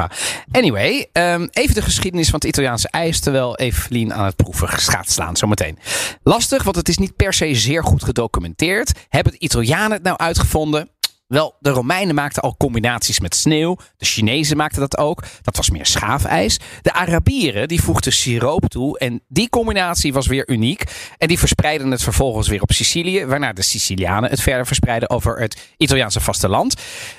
[0.53, 5.11] Anyway, ehm, even de geschiedenis van het Italiaanse ijs, terwijl Evelien aan het proeven gaat
[5.11, 5.79] slaan, zometeen.
[6.23, 8.93] Lastig, want het is niet per se zeer goed gedocumenteerd.
[9.09, 10.89] Hebben de Italianen het nou uitgevonden?
[11.31, 13.77] Wel, de Romeinen maakten al combinaties met sneeuw.
[13.97, 15.23] De Chinezen maakten dat ook.
[15.43, 16.59] Dat was meer schaafijs.
[16.83, 18.99] De Arabieren die voegden siroop toe.
[18.99, 20.85] En die combinatie was weer uniek.
[21.19, 23.25] En die verspreidden het vervolgens weer op Sicilië.
[23.25, 26.75] Waarna de Sicilianen het verder verspreiden over het Italiaanse vasteland.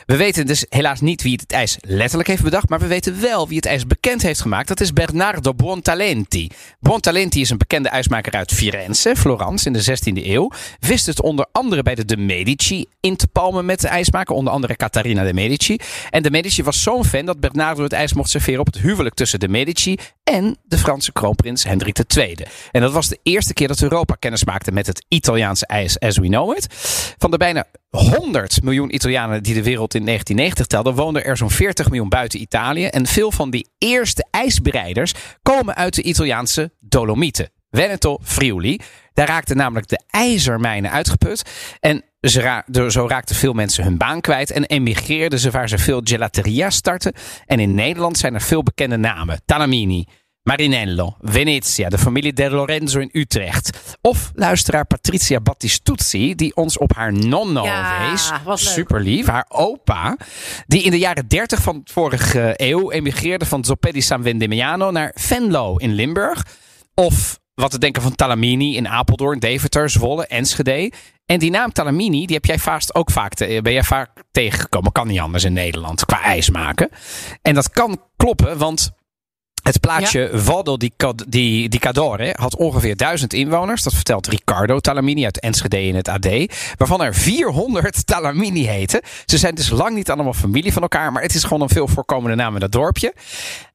[0.06, 2.70] We weten dus helaas niet wie het ijs letterlijk heeft bedacht.
[2.70, 4.68] Maar we weten wel wie het ijs bekend heeft gemaakt.
[4.68, 6.50] Dat is Bernardo Buontalenti.
[6.80, 10.52] Buontalenti is een bekende ijsmaker uit Firenze, Florence, in de 16e eeuw.
[10.80, 13.88] Wist het onder andere bij de de Medici in te palmen met de
[14.28, 15.78] Onder andere Catarina de Medici.
[16.10, 19.16] En de Medici was zo'n fan dat Bernardo het ijs mocht serveren op het huwelijk
[19.16, 22.38] tussen de Medici en de Franse kroonprins Hendrik II.
[22.72, 26.18] En dat was de eerste keer dat Europa kennis maakte met het Italiaanse ijs as
[26.18, 26.68] we know it.
[27.18, 31.52] Van de bijna 100 miljoen Italianen die de wereld in 1990 telden, woonden er zo'n
[31.52, 32.86] 40 miljoen buiten Italië.
[32.86, 37.50] En veel van die eerste ijsbereiders komen uit de Italiaanse Dolomieten.
[37.72, 38.80] Veneto Friuli.
[39.14, 41.50] Daar raakten namelijk de ijzermijnen uitgeput.
[41.80, 45.78] En ze ra zo raakten veel mensen hun baan kwijt en emigreerden ze waar ze
[45.78, 47.14] veel gelateria's starten.
[47.46, 49.42] En in Nederland zijn er veel bekende namen.
[49.46, 50.06] Talamini,
[50.44, 53.98] Marinello, Venezia, de familie De Lorenzo in Utrecht.
[54.02, 58.32] Of luisteraar Patricia Battistuzzi, die ons op haar nonno Ja, wees.
[58.54, 59.28] Super lief.
[59.28, 60.18] Haar opa,
[60.68, 65.12] die in de jaren 30 van vorige eeuw emigreerde van Zoppe di San Vendemiano naar
[65.16, 66.46] Venlo in Limburg.
[66.94, 70.92] Of wat te denken van Talamini in Apeldoorn, Deventer, Zwolle, Enschede.
[71.26, 74.92] En die naam Talamini, die heb jij vast ook vaak, te- ben jij vaak tegengekomen.
[74.92, 76.90] Kan niet anders in Nederland, qua ijs maken.
[77.42, 78.92] En dat kan kloppen, want
[79.64, 83.84] het plaatsje Vado di, Cad- di, di Cadore had ongeveer 1000 inwoners.
[83.84, 86.28] Dat vertelt Riccardo Talamini uit Enschede in het AD.
[86.78, 89.02] Waarvan er 400 Talamini heten.
[89.26, 91.12] Ze zijn dus lang niet allemaal familie van elkaar.
[91.12, 93.14] Maar het is gewoon een veel voorkomende naam in dat dorpje.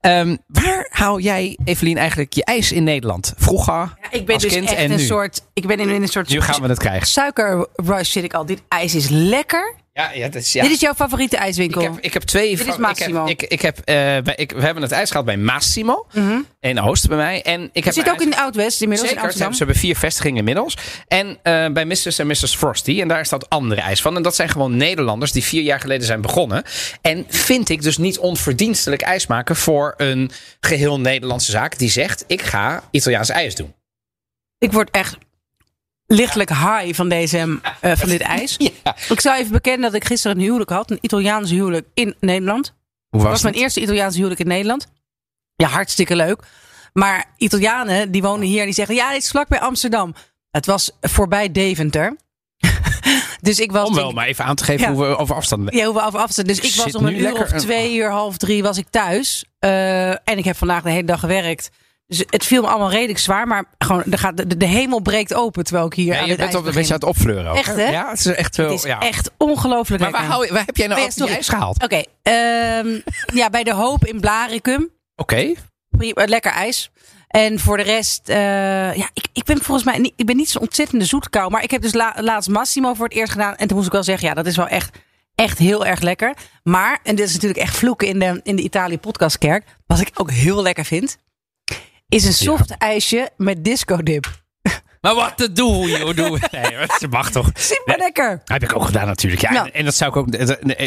[0.01, 3.33] Ehm, waar haal jij, Evelien, eigenlijk je ijs in Nederland?
[3.37, 5.03] Vroeger, Ik ben als dus kind echt en een nu?
[5.05, 5.43] soort.
[5.55, 6.29] Ik ben in, in een soort.
[6.29, 7.07] Nu gaan we het krijgen.
[7.07, 8.47] Suikerrush zit ik al.
[8.47, 9.75] Dit ijs is lekker.
[9.97, 10.63] Ja, ja, is, ja.
[10.63, 11.81] Dit is jouw favoriete ijswinkel.
[11.83, 12.57] Ik heb, ik heb twee.
[12.57, 13.27] Dit is Massimo.
[13.27, 16.07] Ik heb, ik, ik heb, eh, bij, ik, we hebben het ijs gehad bij Massimo.
[16.61, 17.43] In Oost bij mij.
[17.43, 19.53] En ik heb zit ook in ijs- Oud-West inmiddels Zeker, in Amsterdam.
[19.53, 20.77] ze hebben vier vestigingen inmiddels.
[21.09, 22.19] En eh, bij Mrs.
[22.19, 22.57] en Mrs.
[22.57, 23.01] Frosty.
[23.01, 24.17] En daar staat andere ijs van.
[24.17, 26.63] En dat zijn gewoon Nederlanders die vier jaar geleden zijn begonnen.
[27.01, 30.31] En vind ik dus niet onverdienstelijk ijs maken voor een
[30.61, 31.79] geheel Nederlandse zaak.
[31.79, 33.75] Die zegt, ik ga Italiaans ijs doen.
[34.59, 35.17] Ik word echt
[36.07, 38.57] lichtelijk high van, deze, eh, van dit ijs.
[38.85, 38.97] Ja.
[39.09, 40.91] Ik zou even bekennen dat ik gisteren een huwelijk had.
[40.91, 42.75] Een Italiaans huwelijk in Nederland.
[43.09, 44.87] Hoe Dat was mijn eerste Italiaans huwelijk in Nederland.
[45.57, 46.43] Ja, hartstikke leuk.
[46.93, 48.95] Maar Italianen die wonen hier en die zeggen...
[48.95, 50.15] ja, dit is vlakbij Amsterdam.
[50.51, 52.17] Het was voorbij Deventer.
[53.41, 53.89] dus ik was...
[53.89, 54.93] Om wel maar even aan te geven Ja.
[54.93, 56.49] hoe we over afstand Ja, hoe we over afstand.
[56.49, 59.45] Dus ik was om een uur of twee uur, half drie was ik thuis.
[59.59, 61.71] Eh, en ik heb vandaag de hele dag gewerkt.
[62.07, 63.47] Dus het viel me allemaal redelijk zwaar.
[63.47, 66.55] Maar gewoon, gaat, de, de hemel breekt open terwijl ik hier Ja, aan je bent
[66.55, 67.51] op een beetje aan het opfleuren.
[67.51, 67.89] ook, Echt, hè?
[67.91, 68.67] Ja, het is echt wel.
[68.71, 69.01] Het is ja.
[69.01, 71.35] echt ongelooflijk Maar waar, hou waar heb jij nou altijd sorry.
[71.35, 71.83] ijs gehaald?
[71.83, 73.01] Oké, ehm,
[73.35, 74.91] ja, bij de Hoop in Blaricum.
[75.17, 75.53] Oké.
[76.15, 76.91] Lekker ijs.
[77.29, 78.37] En voor de rest, eh,
[78.97, 81.51] ja, ik, ik ben volgens mij niet, ik ben niet zo'n ontzettende zoetkou.
[81.51, 83.55] Maar ik heb dus la- laatst Massimo voor het eerst gedaan.
[83.57, 84.97] En toen moest ik wel zeggen, ja, dat is wel echt,
[85.35, 86.35] echt heel erg lekker.
[86.63, 89.65] Maar, en dit is natuurlijk echt vloeken in de, in de Italië podcastkerk.
[89.87, 91.17] Wat ik ook heel lekker vind,
[92.09, 94.45] is een soft ijsje met disco dip.
[95.01, 96.15] Maar wat te doen, joh.
[96.17, 96.39] Doe.
[96.51, 97.51] Nee, dat mag toch.
[97.55, 98.41] Super lekker.
[98.45, 99.43] Heb ik ook gedaan natuurlijk.
[99.43, 99.65] Ja.
[99.65, 100.27] En, en dat zou ik ook...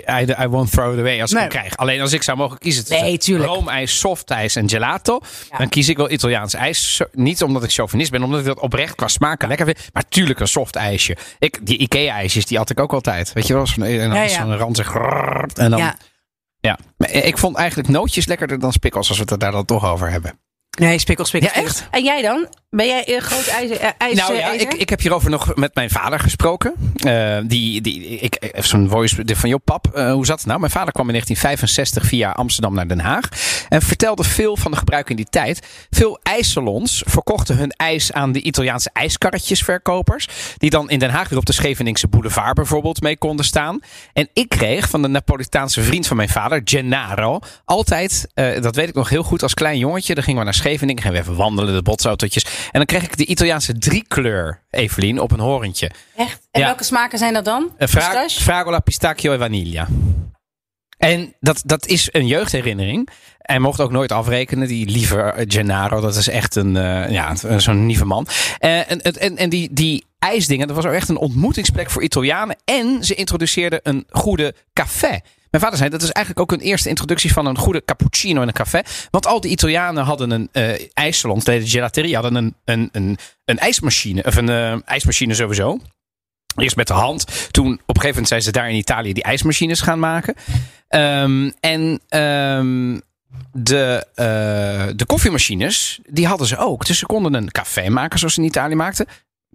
[0.09, 1.77] I, I won't throw it away als ik hem krijg.
[1.77, 3.49] Alleen als ik zou mogen kiezen tussen Nee, tuurlijk.
[3.49, 5.19] roomijs, softijs en gelato...
[5.57, 7.01] dan kies ik wel Italiaans ijs.
[7.11, 9.89] Niet omdat ik chauvinist ben, omdat ik dat oprecht qua smaak lekker vind.
[9.93, 11.17] Maar tuurlijk een soft ijsje.
[11.39, 13.33] Ik, die Ikea-ijsjes, die had ik ook altijd.
[13.33, 13.67] Weet je wel?
[13.67, 14.41] Zo'n en dan Ja, is ja.
[14.41, 14.95] zo'n ranzig...
[14.95, 15.95] En dan, ja.
[16.59, 16.79] Ja.
[16.97, 19.09] Maar ik vond eigenlijk nootjes lekkerder dan spikkels...
[19.09, 20.39] als we het daar dan toch over hebben.
[20.77, 21.49] Nee, spikkel, spikkel.
[21.53, 21.87] Ja, spikkel.
[21.91, 22.47] En jij dan?
[22.71, 25.75] Ben jij een groot ijs, eh, Nou ja, eh, ik, ik heb hierover nog met
[25.75, 26.73] mijn vader gesproken.
[26.95, 29.87] Eh, die, die, ik heb zo'n voice van Job Pap.
[29.93, 30.59] eh, hoe zat het nou?
[30.59, 33.29] Mijn vader kwam in 1965 via Amsterdam naar Den Haag.
[33.69, 35.67] En vertelde veel van de gebruiken in die tijd.
[35.89, 40.27] Veel ijssalons verkochten hun ijs aan de Italiaanse ijskarretjesverkopers.
[40.57, 43.79] Die dan in Den Haag weer op de Scheveningse boulevard bijvoorbeeld mee konden staan.
[44.13, 48.89] En ik kreeg van de Napolitaanse vriend van mijn vader, Gennaro, altijd, eh, dat weet
[48.89, 50.13] ik nog heel goed, als klein jongetje.
[50.13, 52.45] Dan gingen we naar Scheveningen, gingen we even wandelen, de botsautootjes.
[52.63, 55.91] En dan kreeg ik de Italiaanse driekleur, Evelien, op een horentje.
[56.15, 56.47] Echt?
[56.51, 56.65] En Ja.
[56.67, 57.71] welke smaken zijn dat dan?
[57.77, 58.41] Eh, fra- Pistache?
[58.41, 59.87] fragola, pistacchio en vaniglia.
[60.97, 63.09] En dat, dat is een jeugdherinnering.
[63.37, 66.01] En mocht ook nooit afrekenen, die lieve eh, Gennaro.
[66.01, 68.27] Dat is echt een, eh, ja, zo'n lieve man.
[68.57, 72.57] En, en, en die, die ijsdingen, dat was ook echt een ontmoetingsplek voor Italianen.
[72.65, 75.19] En ze introduceerden een goede café.
[75.51, 78.47] Mijn vader zei, dat is eigenlijk ook een eerste introductie van een goede cappuccino in
[78.47, 78.81] een café.
[79.11, 83.57] Want al die Italianen hadden een eh ijssalon, de gelaterie, hadden een, een, een, een
[83.57, 84.23] ijsmachine.
[84.23, 85.79] Of een eh, ijsmachine sowieso.
[86.55, 87.51] Eerst met de hand.
[87.51, 90.35] Toen op een gegeven moment zijn ze daar in Italië die ijsmachines gaan maken.
[90.87, 92.99] Ehm, en ehm,
[93.51, 96.85] de, eh, de koffiemachines, die hadden ze ook.
[96.85, 99.05] Dus ze konden een café maken zoals ze in Italië maakten.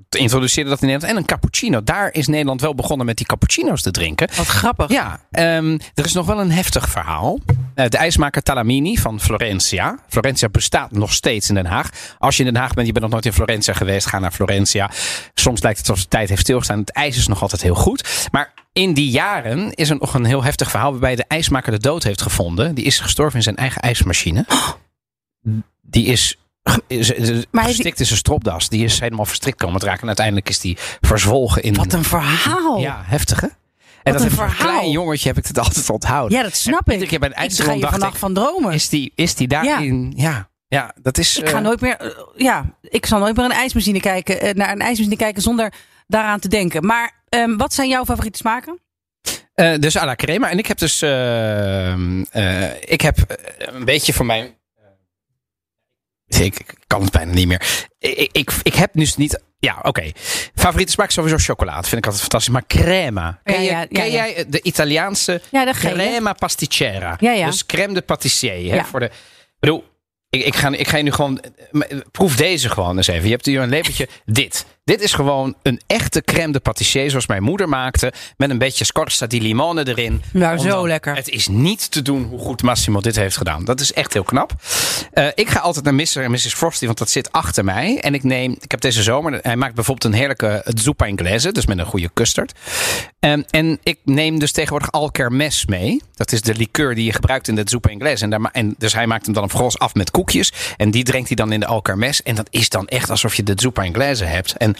[0.08, 1.12] Introduceerden dat in Nederland.
[1.12, 1.82] En een cappuccino.
[1.82, 4.28] Daar is Nederland wel begonnen met die cappuccino's te drinken.
[4.36, 4.90] Wat grappig.
[4.90, 7.38] Ja, ehm, er is nog wel een heftig verhaal.
[7.74, 9.98] Eh, de ijsmaker Talamini van Florentia.
[10.08, 11.90] Florentia bestaat nog steeds in Den Haag.
[12.18, 14.32] Als je in Den Haag bent, je bent nog nooit in Florentia geweest, ga naar
[14.32, 14.90] Florentia.
[15.34, 16.78] Soms lijkt het alsof de tijd heeft stilgestaan.
[16.78, 18.28] Het ijs is nog altijd heel goed.
[18.32, 21.78] Maar in die jaren is er nog een heel heftig verhaal waarbij de ijsmaker de
[21.78, 22.74] dood heeft gevonden.
[22.74, 24.46] Die is gestorven in zijn eigen ijsmachine.
[25.82, 26.38] Die is
[26.86, 28.68] is- is- Maar verstikt in zijn stropdas.
[28.68, 30.00] Die is helemaal verstrikt komen te raken.
[30.00, 31.74] En uiteindelijk is die verzwolgen in...
[31.74, 32.78] Wat een verhaal.
[32.78, 33.46] Ja, heftig hè?
[33.46, 34.72] En Wat dat een heb verhaal.
[34.76, 36.38] klein jongetje heb ik het altijd onthouden.
[36.38, 37.10] Ja, dat snap En ik.
[37.12, 38.72] een ik dacht vannacht ik, van dromen.
[38.72, 40.12] is die, is die daarin?
[40.16, 40.28] Ja.
[40.30, 40.48] ja.
[40.68, 41.38] Ja, dat is.
[41.38, 44.54] Ik ga eh, nooit meer, eh, ja, ik zal nooit meer een ijsmachine kijken, eh,
[44.54, 45.72] naar een ijsmachine kijken zonder
[46.06, 46.86] daaraan te denken.
[46.86, 48.78] Maar ehm, wat zijn jouw favoriete smaken?
[49.80, 50.50] dus à la crema.
[50.50, 51.02] En ik heb dus.
[51.02, 53.16] eh, eh, ik heb
[53.58, 54.54] een beetje voor mijn.
[56.40, 57.86] Ik, kan het bijna niet meer.
[57.98, 59.42] Ik, ik, ik heb dus niet.
[59.58, 60.10] Ja, oké.
[60.54, 61.82] Favoriete smaak is sowieso chocolade.
[61.88, 62.52] Vind ik altijd fantastisch.
[62.52, 63.40] Maar crema.
[63.44, 64.10] Ken, Ja, je- ja, ja, ken ja.
[64.26, 65.40] jij de Italiaanse
[65.72, 67.16] crema pasticcera?
[67.46, 68.68] Dus crème de pâtissier.
[68.68, 68.84] Hè, Ja.
[68.84, 69.12] voor de, ik
[69.60, 69.84] bedoel,
[70.30, 71.40] ik, ik, ga, ik ga je nu gewoon.
[72.12, 73.24] Proef deze gewoon eens even.
[73.24, 74.08] Je hebt hier een lepeltje.
[74.24, 74.66] dit.
[74.84, 78.12] Dit is gewoon een echte crème de pâtissier zoals mijn moeder maakte.
[78.36, 80.22] Met een beetje scorza di limone erin.
[80.32, 81.16] Nou, zo lekker.
[81.16, 83.64] Het is niet te doen hoe goed Massimo dit heeft gedaan.
[83.64, 84.52] Dat is echt heel knap.
[85.12, 86.16] Eh, ik ga altijd naar Mr.
[86.16, 86.54] en Mrs.
[86.54, 88.00] Frosty, want dat zit achter mij.
[88.00, 91.52] En ik neem, ik heb deze zomer, hij maakt bijvoorbeeld een heerlijke zuppa inglese.
[91.52, 92.52] Dus met een goede custard.
[93.20, 96.02] Ehm, en ik neem dus tegenwoordig Alkermes mee.
[96.14, 98.24] Dat is de liqueur die je gebruikt in de zuppa inglese.
[98.24, 100.52] En, daar, en dus hij maakt hem dan vervolgens af met koekjes.
[100.76, 102.22] En die drinkt hij dan in de Alkermes.
[102.22, 104.56] En dat is dan echt alsof je de zuppa inglese hebt.
[104.56, 104.73] En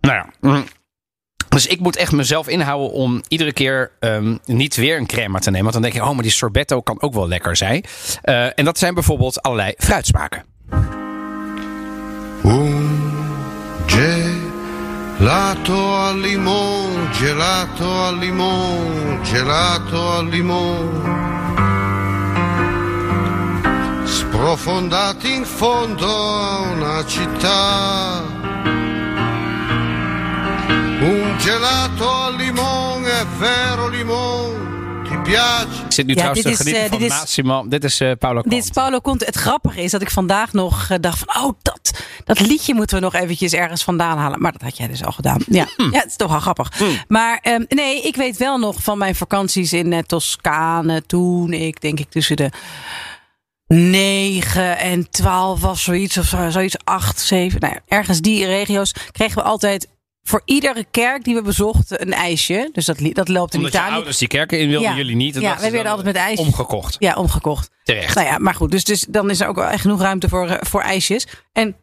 [0.00, 0.64] nou ja...
[1.48, 5.50] dus ik moet echt mezelf inhouden om iedere keer ehm, niet weer een crema te
[5.50, 5.62] nemen.
[5.62, 7.84] Want dan denk je, oh, maar die sorbetto kan ook wel lekker zijn.
[8.22, 10.44] Eh, en dat zijn bijvoorbeeld allerlei fruitsmaken.
[12.44, 12.98] Un
[13.86, 21.26] gelato al limone, gelato al limone, gelato al limone.
[24.04, 28.37] Sprofondati in fondo a una città.
[31.00, 35.66] Un gelato al limone, è vero limone, ti piace?
[35.84, 37.68] Ik zit nu Ja, trouwens te genieten eh, van dit is- Massimo.
[37.68, 39.24] Dit is eh Paolo Dit is Conte.
[39.24, 41.42] Het grappige is dat ik vandaag nog eh, dacht van...
[41.44, 44.40] oh, dat, dat liedje moeten we nog eventjes ergens vandaan halen.
[44.40, 45.38] Maar dat had jij dus al gedaan.
[45.46, 45.92] Ja, Hmm.
[45.92, 46.72] ja het is toch wel grappig.
[47.08, 51.02] Maar ehm, nee, ik weet wel nog van mijn vakanties in Toscane...
[51.06, 52.50] toen ik, denk ik, tussen de
[53.66, 56.18] 9 en 12 was zoiets.
[56.18, 57.60] Of zo- zoiets, 8, 7.
[57.60, 59.88] Nou ergens die regio's kregen we altijd...
[60.28, 62.68] voor iedere kerk die we bezochten een ijsje.
[62.72, 63.94] Dus dat, dat loopt in Omdat je Italië.
[63.94, 64.96] ouders die kerken in wilden, Ja.
[64.96, 65.36] jullie niet.
[65.36, 66.38] En Ja, wij werden altijd met ijs.
[66.38, 66.96] Omgekocht.
[66.98, 67.70] Ja, omgekocht.
[67.82, 68.14] Terecht.
[68.14, 68.70] Nou ja, maar goed.
[68.70, 71.26] Dus, dus dan is er ook wel echt genoeg ruimte voor, eh, voor ijsjes.
[71.52, 71.76] En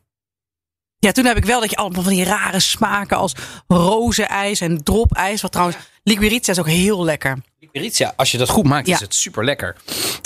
[1.05, 3.35] ja, toen heb ik wel dat je allemaal van die rare smaken als
[3.67, 5.41] rozenijs en dropijs.
[5.41, 7.37] Wat trouwens, liquirizia is ook heel lekker.
[7.59, 8.93] Liquirizia, als je dat goed maakt, Ja.
[8.93, 9.75] is het super lekker.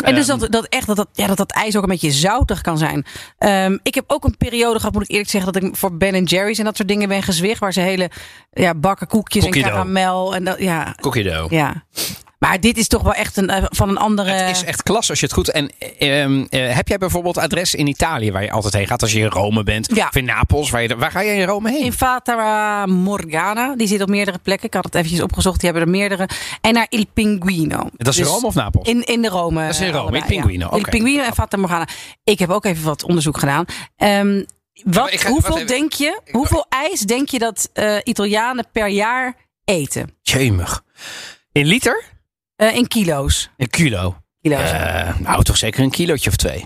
[0.04, 2.12] En dus Ehm, dat, dat echt dat dat, ja, dat dat ijs ook een beetje
[2.12, 3.06] zoutig kan zijn.
[3.38, 6.24] Ehm, ik heb ook een periode gehad, moet ik eerlijk zeggen, dat ik voor Ben
[6.24, 7.60] Jerry's en dat soort dingen ben gezwicht.
[7.60, 8.10] Waar ze hele
[8.52, 10.36] ja, bakken koekjes en karamel.
[10.36, 11.52] En dat, ja, Cookie dough.
[11.52, 11.84] ja.
[12.40, 14.32] Maar dit is toch wel echt een, eh, van een andere...
[14.32, 15.50] Het is echt klas als je het goed.
[15.52, 19.12] En ehm, eh, heb jij bijvoorbeeld adres in Italië waar je altijd heen gaat als
[19.12, 19.96] je in Rome bent?
[19.96, 20.08] Ja.
[20.08, 20.70] Of in Napels?
[20.70, 21.84] Waar, je, waar ga je in Rome heen?
[21.84, 24.68] In Fata Morgana, die zit op meerdere plekken.
[24.68, 26.30] Ik had het eventjes opgezocht, die hebben er meerdere.
[26.62, 27.90] En naar Il Pinguino.
[27.98, 28.88] dat is in Dus Rome of Napels?
[28.88, 29.62] In, in de Rome.
[29.66, 30.78] Dat is in Rome, allebei, Il Pinguino, Ja.
[30.78, 30.84] Il.
[30.90, 31.88] Pinguino en Fata Morgana.
[32.24, 33.66] Ik heb ook even wat onderzoek gedaan.
[33.96, 34.44] Ehm,
[34.84, 40.18] wat, ga- hoeveel denk je, hoeveel ijs denk je dat eh, Italianen per jaar eten?
[40.22, 40.84] Jemig.
[41.52, 42.04] In liter?
[42.60, 43.50] Eh, in kilo's.
[43.58, 44.16] Een kilo.
[44.42, 44.72] kilo's.
[44.72, 46.66] Eh, nou, toch zeker een kilootje of twee.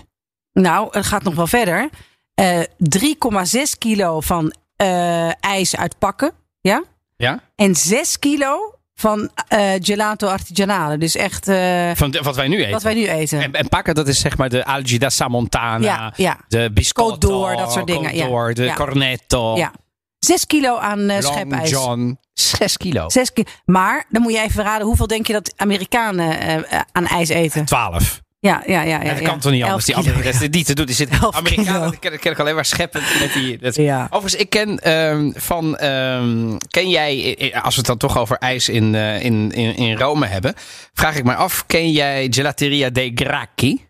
[0.52, 1.88] Nou, het gaat nog wel verder.
[2.34, 6.32] Eh 3,6 kilo van eh, ijs uit pakken.
[6.60, 6.82] Ja?
[7.16, 7.40] Ja?
[7.56, 10.98] En 6 kilo van eh, gelato artigianale.
[10.98, 12.72] Dus echt eh, Van de- wat wij nu eten.
[12.72, 13.40] wat wij nu eten.
[13.40, 15.84] En, en pakken, dat is zeg maar de Algida Samontana.
[15.86, 16.38] Ja, ja.
[16.48, 17.28] De biscotto.
[17.28, 18.52] D'Or, dat soort dingen, ja.
[18.52, 19.56] de cornetto.
[19.56, 19.72] Ja.
[20.18, 21.70] 6 kilo aan eh, schepijs.
[21.70, 22.18] John.
[22.34, 23.08] Zes kilo.
[23.08, 23.48] 6 kilo.
[23.64, 27.28] Maar dan moet je even raden, hoeveel denk je dat Amerikanen eh, eh, aan ijs
[27.28, 27.64] eten?
[27.64, 28.22] Twaalf.
[28.44, 29.02] Ja, ja, ja.
[29.02, 29.28] ja, dat ja.
[29.28, 29.86] kan toch niet Elf anders?
[29.86, 30.86] Die andere, dat is niet te doen.
[30.86, 33.58] Die zit Elf Amerikanen, die ken, ken ik alleen maar scheppend met die.
[33.58, 34.06] Dat, Ja.
[34.10, 35.76] Overigens, ik ken ehm, van.
[35.76, 39.76] ehm, ken jij, eh, als we het dan toch over ijs in, eh, in, in,
[39.76, 40.54] in Rome hebben,
[40.92, 43.86] vraag ik me af: ken jij Gelateria dei Gracchi?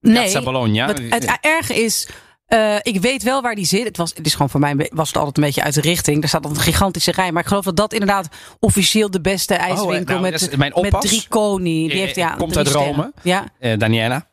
[0.00, 0.86] Nee, Piazza Bologna.
[0.86, 2.08] wat het erge is...
[2.48, 3.84] eh, ik weet wel waar die zit.
[3.84, 6.22] Het, was, het is gewoon voor mij was het altijd een beetje uit de richting.
[6.22, 7.32] Er staat altijd een gigantische rij.
[7.32, 11.26] Maar ik geloof dat dat inderdaad officieel de beste ijswinkel nou, met, mijn met drie.
[11.62, 12.86] Die Eh, heeft ja, komt uit Rome.
[12.92, 13.12] sterren.
[13.22, 13.44] Ja.
[13.58, 14.26] Eh, Daniela.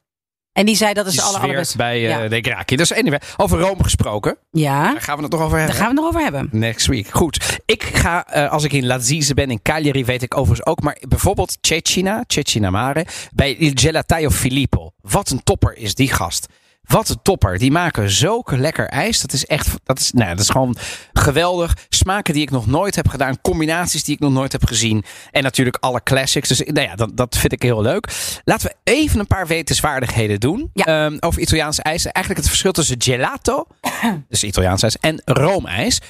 [0.51, 1.77] En die zei dat is zweert allerbeste.
[1.77, 2.27] bij eh ja.
[2.27, 2.75] de Gracchi.
[2.75, 4.37] Dus anyway, over Rome gesproken.
[4.51, 5.75] ja, Daar gaan we het nog over hebben.
[5.75, 6.59] daar gaan we het nog over hebben.
[6.59, 7.07] Next week.
[7.09, 7.59] Goed.
[7.65, 10.81] Ik ga, eh, als ik in Lazise ben, in Cagliari, weet ik overigens ook.
[10.81, 14.91] Maar bijvoorbeeld Cecina, Cecina Mare, bij Il Gelataio Filippo.
[15.01, 16.47] Wat een topper is die gast.
[16.87, 17.57] Wat een topper.
[17.57, 19.21] Die maken zulke lekker ijs.
[19.21, 20.77] Dat is echt, dat is, nou, dat is gewoon
[21.13, 21.77] geweldig.
[21.89, 23.41] Smaken die ik nog nooit heb gedaan.
[23.41, 25.03] Combinaties die ik nog nooit heb gezien.
[25.31, 26.47] En natuurlijk alle classics.
[26.47, 28.07] Dus nou ja, dat, dat vind ik heel leuk.
[28.43, 30.69] Laten we even een paar wetenswaardigheden doen.
[30.73, 30.85] Ja.
[30.85, 32.05] Ehm, over Italiaanse ijs.
[32.05, 33.67] Eigenlijk het verschil tussen gelato,
[34.29, 36.01] dus Italiaans ijs, en roomijs.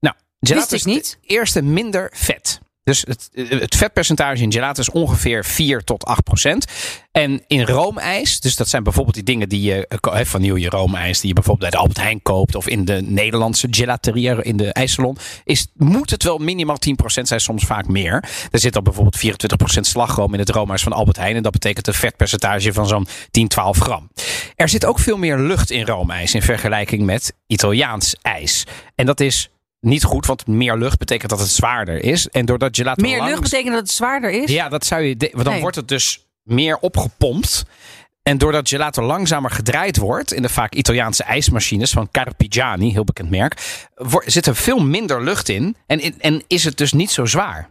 [0.00, 1.18] Nou, gelato is niet.
[1.20, 2.60] de eerste minder vet.
[2.84, 6.66] Dus het, vetpercentage in gelato is ongeveer 4 tot 8 procent.
[7.12, 11.20] En in roomijs, dus dat zijn bijvoorbeeld die dingen die je, eh, hè, vanille roomijs,
[11.20, 15.16] die je bijvoorbeeld bij Albert Heijn koopt of in de Nederlandse gelateria in de ijssalon,
[15.44, 18.24] is, moet het wel minimaal 10 procent zijn, soms vaak meer.
[18.50, 21.52] Er zit al bijvoorbeeld 24 procent slagroom in het roomijs van Albert Heijn en dat
[21.52, 24.10] betekent een vetpercentage van zo'n 10, 12 gram.
[24.56, 28.66] Er zit ook veel meer lucht in roomijs in vergelijking met Italiaans ijs.
[28.94, 29.48] En dat is
[29.84, 32.28] niet goed, want meer lucht betekent dat het zwaarder is.
[32.28, 34.50] En doordat gelato Meer langs- lucht betekent dat het zwaarder is?
[34.50, 35.16] Ja, dat zou je.
[35.32, 35.60] want dan Nee.
[35.60, 37.64] wordt het dus meer opgepompt.
[38.22, 43.30] En doordat gelato langzamer gedraaid wordt in de vaak Italiaanse ijsmachines van Carpigiani, heel bekend
[43.30, 43.84] merk,
[44.24, 47.70] zit er veel minder lucht in en, in- en is het dus niet zo zwaar.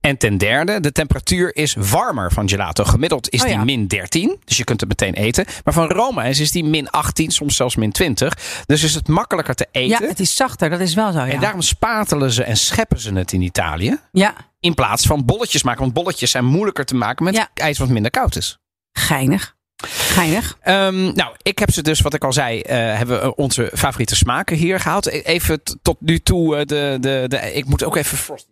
[0.00, 2.84] En ten derde, de temperatuur is warmer van gelato.
[2.84, 3.64] Gemiddeld is Oh die ja.
[3.64, 5.44] min 13, dus je kunt het meteen eten.
[5.64, 8.62] Maar van roomijs is die min 18, soms zelfs min 20.
[8.66, 10.08] Dus is het makkelijker te Ja, eten.
[10.08, 11.18] het is zachter, dat is wel zo.
[11.18, 11.26] Ja.
[11.32, 13.98] En daarom spatelen ze en scheppen ze het in Italië.
[14.12, 15.80] ja, In plaats van bolletjes maken.
[15.80, 17.48] Want bolletjes zijn moeilijker te maken met Ja.
[17.54, 18.58] ijs wat minder koud is.
[18.92, 19.56] geinig.
[19.86, 20.56] Geinig.
[20.60, 24.16] Ehm, nou, ik heb ze dus, wat ik al zei, eh, hebben we onze favoriete
[24.16, 25.06] smaken hier gehaald.
[25.06, 28.50] E- Even tot nu toe, eh, de, de, de, ik moet ook even Frosty.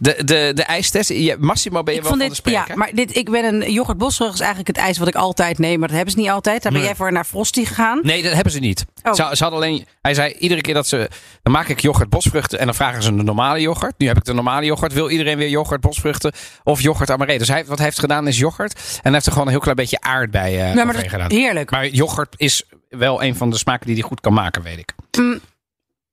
[0.00, 1.08] De, de, de ijstest.
[1.08, 3.72] Je- Massimo ben je Ik wel van dit, de ja, maar dit, ik ben een
[3.72, 6.30] yoghurt bosrug is eigenlijk het ijs wat ik altijd neem, maar dat hebben ze niet
[6.30, 6.62] altijd.
[6.62, 6.90] Daar ben Nee.
[6.90, 8.00] jij voor naar Frosty gegaan.
[8.02, 8.84] Nee, dat hebben ze niet.
[9.02, 9.12] Oh.
[9.14, 11.08] Ze, ze hadden alleen, hij zei iedere keer dat ze.
[11.42, 13.94] Dan maak ik yoghurt bosvruchten en dan vragen ze een normale yoghurt.
[13.98, 14.92] Nu heb ik de normale yoghurt.
[14.92, 16.32] Wil iedereen weer yoghurt bosvruchten
[16.64, 17.38] of yoghurt amaré?
[17.38, 18.74] Dus hij, wat hij heeft gedaan is yoghurt.
[18.74, 21.30] En hij heeft er gewoon een heel klein beetje aardbei eh Ja, maar dat, gedaan.
[21.30, 21.70] heerlijk.
[21.70, 24.92] Maar yoghurt is wel een van de smaken die hij goed kan maken, weet ik.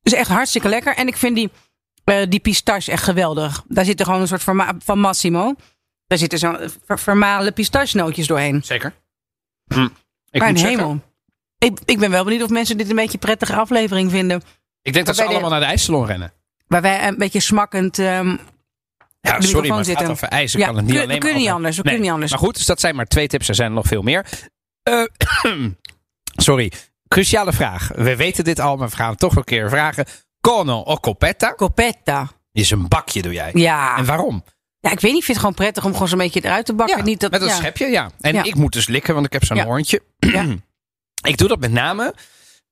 [0.03, 0.95] is echt hartstikke lekker.
[0.95, 1.49] En ik vind die,
[2.07, 3.63] eh, die pistache echt geweldig.
[3.67, 5.53] Daar zit er gewoon een soort verma- van Massimo.
[6.07, 8.63] Daar zitten zo'n ver- vermalen pistachenootjes doorheen.
[8.63, 8.93] Zeker.
[9.73, 9.87] Hm.
[10.29, 11.01] Ik Mijn hemel.
[11.57, 14.41] Ik, ik ben wel benieuwd of mensen dit een beetje een prettige aflevering vinden.
[14.81, 16.33] ik denk dat ze de- allemaal naar de ijssalon rennen.
[16.67, 17.99] Waar wij een beetje smakkend...
[17.99, 18.37] ehm,
[19.21, 20.05] Ja, sorry, maar het zitten.
[20.05, 20.51] gaat over ijs.
[20.51, 21.91] Ja, kan het niet kun- alleen we kunnen maar niet anders, we Nee.
[21.91, 22.31] kunnen niet anders.
[22.31, 23.47] Maar goed, dus dat zijn maar twee tips.
[23.47, 24.25] Er zijn er nog veel meer.
[24.83, 25.03] Eh,
[26.47, 26.71] sorry.
[27.07, 27.87] Cruciale vraag.
[27.95, 30.05] We weten dit al, maar we gaan het toch een keer vragen.
[30.47, 31.53] Cono o coppetta?
[31.53, 32.31] Coppetta.
[32.51, 33.49] Is een bakje, doe jij.
[33.53, 33.97] Ja.
[33.97, 34.43] En waarom?
[34.79, 35.19] ja, ik weet niet.
[35.19, 36.97] Ik vind het gewoon prettig om gewoon zo'n beetje eruit te bakken.
[36.97, 37.55] Ja, niet dat, met een ja.
[37.55, 38.10] schepje, ja.
[38.19, 38.43] En Ja.
[38.43, 40.01] ik moet dus likken, want ik heb zo'n hoorntje.
[40.17, 40.45] Ja.
[41.31, 42.13] ik doe dat met name.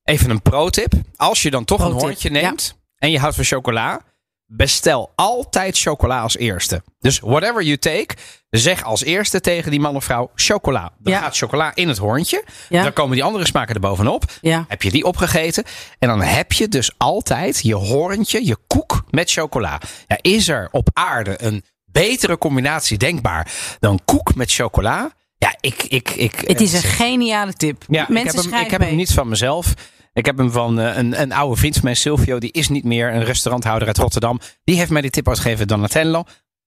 [0.04, 0.94] Even een pro-tip.
[1.16, 4.02] Als je dan toch een hoorntje neemt en je houdt van chocola,
[4.48, 6.84] bestel altijd chocola als eerste.
[7.00, 8.16] Dus whatever you take,
[8.50, 10.92] zeg als eerste tegen die man of vrouw chocola.
[11.00, 11.20] Dan Ja.
[11.20, 12.44] gaat chocola in het hoorntje.
[12.70, 12.84] Ja.
[12.84, 14.24] Dan komen die andere smaken er bovenop.
[14.42, 14.66] Ja.
[14.68, 15.64] Heb je die opgegeten?
[16.00, 19.82] En dan heb je dus altijd je hoorntje, je koek met chocola.
[20.08, 25.12] Ja, is er op aarde een betere combinatie denkbaar dan koek met chocola?
[25.38, 25.84] Ja, ik.
[25.84, 27.84] ik, ik Het is een geniale tip.
[27.88, 29.74] ja, ik Mensen heb, hem, ik heb hem niet van mezelf.
[30.16, 32.40] Ik heb hem van eh, een, een oude vriend van mij, Silvio.
[32.40, 34.40] Die is niet meer een restauranthouder uit Rotterdam.
[34.64, 35.68] Die heeft mij die tip uitgegeven.
[35.68, 36.24] Donatello.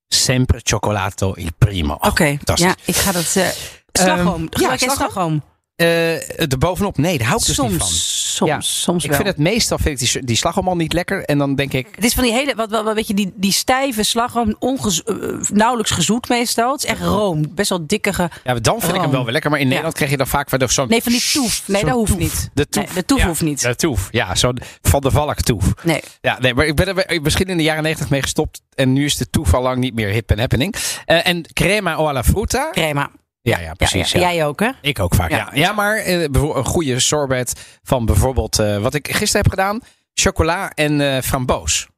[0.08, 1.92] Sempre cioccolato il primo.
[2.00, 2.66] Oké, fantastisch.
[2.66, 3.36] ja, ik ga dat...
[3.36, 3.48] eh
[3.92, 4.42] slagroom.
[4.42, 5.08] ja, Gebruik jij slagroom.
[5.10, 5.42] slagroom?
[5.74, 7.88] Eh, er bovenop, nee, daar hou ik dus niet van.
[8.38, 11.24] Soms, Ja, soms Ik vind het meestal vind ik die, die slagroom al niet lekker.
[11.24, 13.32] En dan denk ik, Het is van die hele, wat, wat, wat weet je, die,
[13.34, 15.14] die stijve slagroom, ongez, eh,
[15.52, 16.72] nauwelijks gezoet meestal.
[16.72, 18.30] Het is echt room, best wel dikkige.
[18.44, 19.50] ja, dan vind ik hem wel weer lekker.
[19.50, 20.88] Maar in Nederland krijg je dan vaak weer zo'n...
[20.88, 21.62] Nee, van die toef.
[21.68, 22.20] Nee, dat hoeft toef.
[22.20, 22.50] niet.
[22.54, 22.84] De toef.
[22.84, 23.62] Nee, de toef Ja, hoeft niet.
[23.62, 24.34] De toef, ja.
[24.34, 25.72] Zo'n Van de Valk toef.
[25.82, 26.00] Nee.
[26.20, 28.62] Ja, nee, maar ik ben er misschien in de jaren negentig mee gestopt.
[28.74, 30.74] En nu is de toef al lang niet meer hip en happening.
[31.04, 32.68] Eh, en crema o alla frutta.
[32.70, 33.10] Crema.
[33.40, 34.12] Ja, ja, precies.
[34.12, 34.20] Ja.
[34.20, 34.70] Jij ook, hè?
[34.80, 35.50] Ik ook vaak, ja.
[35.52, 35.72] Ja.
[35.72, 38.58] Maar eh, een goede sorbet van bijvoorbeeld...
[38.58, 39.80] eh, wat ik gisteren heb gedaan.
[40.14, 41.88] Chocola en eh, framboos.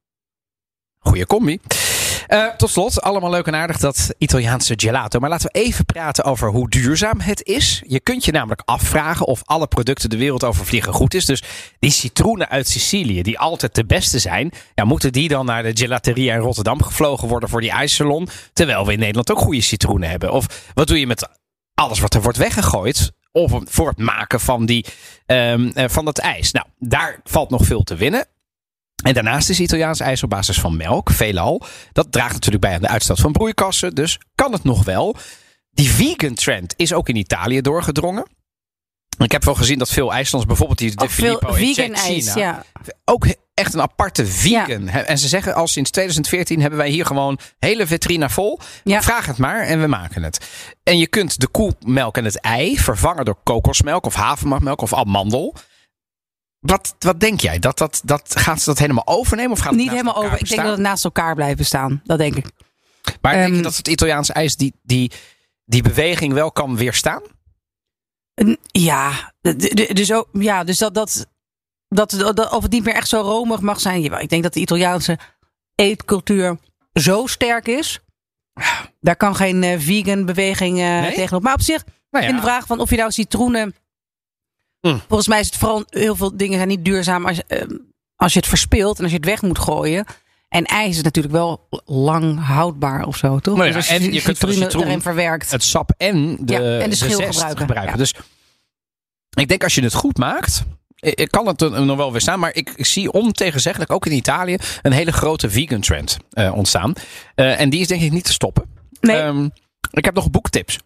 [0.98, 1.58] Goeie combi.
[2.30, 5.18] Eh, tot slot, allemaal leuk en aardig dat Italiaanse gelato.
[5.18, 7.82] Maar laten we even praten over hoe duurzaam het is.
[7.86, 11.24] Je kunt je namelijk afvragen of alle producten de wereld over vliegen goed is.
[11.24, 11.42] Dus
[11.78, 15.76] die citroenen uit Sicilië, die altijd de beste zijn, ja, moeten die dan naar de
[15.76, 18.28] gelateria in Rotterdam gevlogen worden voor die ijssalon?
[18.52, 20.32] Terwijl we in Nederland ook goede citroenen hebben.
[20.32, 21.28] Of wat doe je met
[21.74, 23.12] alles wat er wordt weggegooid?
[23.32, 24.84] Of voor het maken van, die,
[25.26, 26.52] ehm, eh, van dat ijs.
[26.52, 28.26] Nou, daar valt nog veel te winnen.
[29.02, 31.62] En daarnaast is Italiaans ijs op basis van melk, veelal.
[31.92, 33.94] Dat draagt natuurlijk bij aan de uitstoot van broeikassen.
[33.94, 35.16] Dus kan het nog wel.
[35.70, 38.26] Die vegan trend is ook in Italië doorgedrongen.
[39.18, 42.64] Ik heb wel gezien dat veel IJslands, bijvoorbeeld die de Filippo in vegan ijs, ja.
[43.04, 44.88] ook echt een aparte vegan.
[44.88, 48.58] En ze zeggen al sinds 2014 hebben wij hier gewoon hele vitrina vol.
[48.84, 49.02] Ja.
[49.02, 50.48] Vraag het maar en we maken het.
[50.82, 55.54] En je kunt de koemelk en het ei vervangen door kokosmelk of havermelk of amandel.
[56.60, 57.58] Wat, wat denk jij?
[57.58, 59.52] Dat, dat, dat, gaat ze dat helemaal overnemen?
[59.52, 60.40] Of gaat het Niet helemaal over.
[60.40, 62.00] Ik denk dat het naast elkaar blijven staan.
[62.04, 62.46] Dat denk ik.
[63.20, 65.10] Maar denk je Ehm, dat het Italiaanse ijs die, die,
[65.64, 67.22] die beweging wel kan weerstaan?
[68.66, 69.32] Ja,
[69.92, 71.26] dus, ook, ja, dus dat, dat,
[71.88, 74.04] dat, dat, of het niet meer echt zo romig mag zijn.
[74.20, 75.18] Ik denk dat de Italiaanse
[75.74, 76.58] eetcultuur
[76.92, 78.00] zo sterk is.
[79.00, 81.14] Daar kan geen eh, vegan beweging eh, Nee?
[81.14, 81.42] tegenop.
[81.42, 82.30] Maar op zich, Nou ja.
[82.30, 83.74] in de vraag van of je nou citroenen...
[84.80, 84.96] Hm.
[85.08, 87.66] Volgens mij is het vooral heel veel dingen zijn niet duurzaam als, je, eh,
[88.16, 90.04] als je het verspilt en als je het weg moet gooien.
[90.48, 93.56] En ijs is natuurlijk wel lang houdbaar of zo, toch?
[93.56, 95.50] Nou ja, Dus en je kunt de citroen erin verwerkt.
[95.50, 97.84] het sap en de, Ja, en de schil gebruiken.
[97.90, 97.96] Ja.
[97.96, 98.14] Dus
[99.30, 100.64] ik denk als je het goed maakt,
[100.94, 104.12] ik ik kan het nog wel weer staan, maar ik, ik zie ontegenzeggelijk ook in
[104.12, 106.92] Italië een hele grote vegan trend eh, ontstaan.
[107.34, 108.64] Eh, en die is denk ik niet te stoppen.
[109.00, 109.16] Nee.
[109.16, 109.48] Ehm,
[109.90, 110.78] ik heb nog boektips.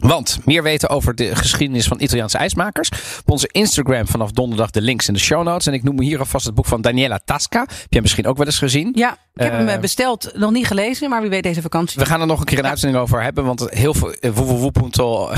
[0.00, 2.88] Want meer weten over de geschiedenis van Italiaanse ijsmakers.
[3.20, 5.66] Op onze Instagram vanaf donderdag de links in de show notes.
[5.66, 7.58] En ik noem hier alvast het boek van Daniela Tasca.
[7.60, 8.92] Heb jij misschien ook wel eens gezien?
[8.94, 11.98] Ja, ik heb hem Eh, eh, besteld, nog niet gelezen, maar wie weet deze vakantie.
[11.98, 13.44] We gaan er nog een keer een uitzending over hebben.
[13.44, 14.66] Want heel veel eh, www.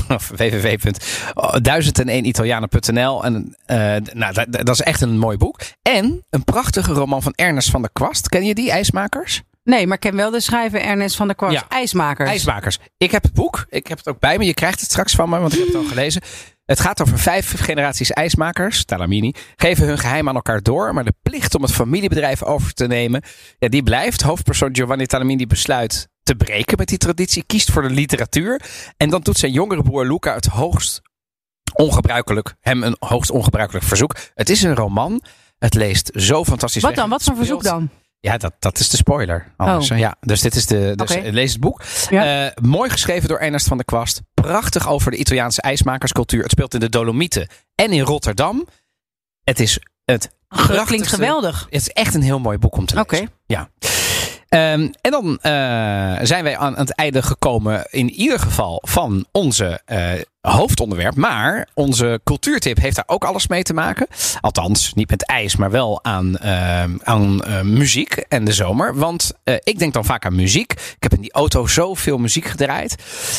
[0.09, 3.77] of www.1001italianen.nl En eh,
[4.13, 5.61] nou, dat, dat is echt een mooi boek.
[5.83, 8.29] En een prachtige roman van Ernest van der Kwast.
[8.29, 9.43] Ken je die, IJsmakers?
[9.65, 11.55] Nee, maar ik ken wel de schrijver Ernest van der Kwast.
[11.55, 11.69] Ja.
[11.69, 12.31] IJsmakers.
[12.31, 12.79] IJsmakers.
[12.97, 13.67] Ik heb het boek.
[13.69, 14.45] Ik heb het ook bij me.
[14.45, 16.23] Je krijgt het straks van me, want ik heb het al gelezen.
[16.65, 20.95] Het gaat over vijf generaties ijsmakers, Talamini, geven hun geheim aan elkaar door.
[20.95, 23.23] Maar de plicht om het familiebedrijf over te nemen,
[23.59, 24.23] ja, die blijft.
[24.23, 28.61] Hoofdpersoon Giovanni Talamini besluit te breken met die traditie, kiest voor de literatuur.
[28.97, 31.03] En dan doet zijn jongere broer Luca het hoogst
[31.75, 34.17] ongebruikelijk, hem een hoogst ongebruikelijk verzoek.
[34.35, 35.23] Het is een roman.
[35.59, 36.83] Het leest zo fantastisch.
[36.83, 37.01] Wat weg.
[37.01, 37.09] dan?
[37.09, 37.91] Wat voor verzoek dan?
[38.25, 39.53] Ja, dat, dat is de spoiler.
[39.57, 39.99] Anders, Oh.
[39.99, 40.93] ja, dus dit is de.
[40.97, 41.83] Dus lees het boek.
[42.11, 42.47] Ja.
[42.47, 44.21] Eh, mooi geschreven door Ernest van der Kwast.
[44.35, 46.43] Prachtig over de Italiaanse ijsmakerscultuur.
[46.43, 48.67] Het speelt in de Dolomieten en in Rotterdam.
[49.43, 51.67] Het is het Dat klinkt geweldig.
[51.71, 53.13] Het is echt een heel mooi boek om te lezen.
[53.23, 53.33] Oké.
[53.47, 53.71] Ja.
[54.49, 55.53] Ehm, en dan eh,
[56.23, 60.13] zijn wij aan, het einde gekomen, in ieder geval, van onze eh,
[60.51, 61.15] hoofdonderwerp.
[61.15, 64.07] Maar onze cultuurtip heeft daar ook alles mee te maken.
[64.41, 68.97] Althans, niet met ijs, maar wel aan, ehm, aan eh, muziek en de zomer.
[68.97, 70.73] Want eh, ik denk dan vaak aan muziek.
[70.73, 72.95] Ik heb in die auto zoveel muziek gedraaid.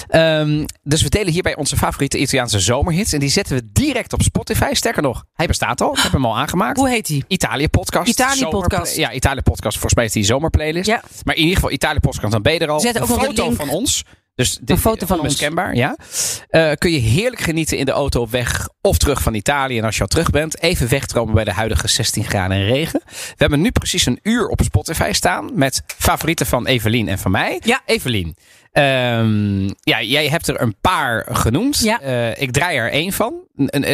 [0.08, 3.14] Ehm, dus we delen hierbij onze favoriete Italiaanse zomerhits.
[3.14, 4.74] En die zetten we direct op Spotify.
[4.74, 5.94] Sterker nog, hij bestaat al.
[5.96, 6.78] Ik heb hem al aangemaakt.
[6.78, 7.24] Hoe heet die?
[7.28, 8.10] Italië podcast.
[8.10, 8.96] Italië podcast.
[8.96, 9.74] Ja, Italië podcast.
[9.74, 10.88] Volgens mij is die zomerplaylist.
[10.88, 11.02] Ja.
[11.24, 12.80] Maar in ieder geval Italië podcast, dan ben je er al.
[12.80, 14.04] Zet ook een foto van ons.
[14.36, 15.26] Dus dit, foto van ons.
[15.26, 15.98] onmiskenbaar, ja.
[16.50, 19.78] Eh, kun je heerlijk genieten in de auto op weg of terug van Italië.
[19.78, 23.02] En als je al terug bent, even wegdromen bij de huidige 16 graden en regen.
[23.06, 27.32] We hebben nu precies een uur op Spotify staan met favorieten van Evelien en van
[27.32, 27.62] mij.
[27.64, 27.82] Ja.
[27.86, 28.36] Evelien,
[28.72, 31.80] ehm, ja, jij hebt er een paar genoemd.
[31.80, 32.02] Ja.
[32.02, 33.34] Eh, ik draai er één van.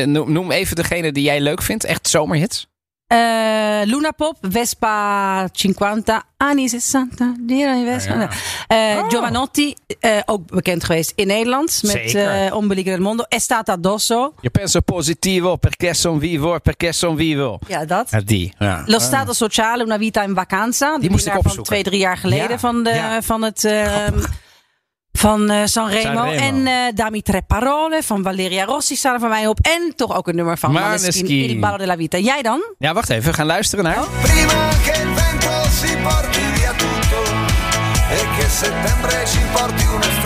[0.05, 1.83] Noem even degene die jij leuk vindt.
[1.83, 2.67] Echt zomerhits.
[3.11, 8.19] Eh, Luna Pop, Vespa 50, anni 60, die Vespa.
[8.19, 8.29] Ja.
[8.67, 9.09] Eh, Oh.
[9.09, 11.81] Giovanotti, eh, ook bekend geweest in Nederland.
[11.83, 13.23] Met uh, Ombelico del Mondo.
[13.27, 14.33] Estata Addosso.
[14.41, 17.59] Je penso positivo perché son vivo, perché son vivo.
[17.67, 18.09] Ja, dat.
[18.11, 18.53] Ja, die.
[18.59, 18.83] Ja.
[18.85, 20.97] Lo Stato Sociale, Una Vita in Vacanza.
[20.97, 23.69] Die moest ik winnaar van twee, drie jaar geleden van, de, van het...
[25.11, 26.01] van eh, Sanremo.
[26.01, 26.31] Sanremo.
[26.31, 29.59] En eh Dami Tre Parole van Valeria Rossi staan er van mij op.
[29.59, 31.49] En toch ook een nummer van Maneskin.
[31.49, 32.17] Il Ballo della Vita.
[32.17, 32.61] Jij dan?
[32.77, 33.29] ja, wacht even.
[33.29, 34.03] We gaan luisteren naar...
[34.21, 37.21] Prima che il vento si porti via tutto
[38.09, 40.20] e che settembre ci porti una.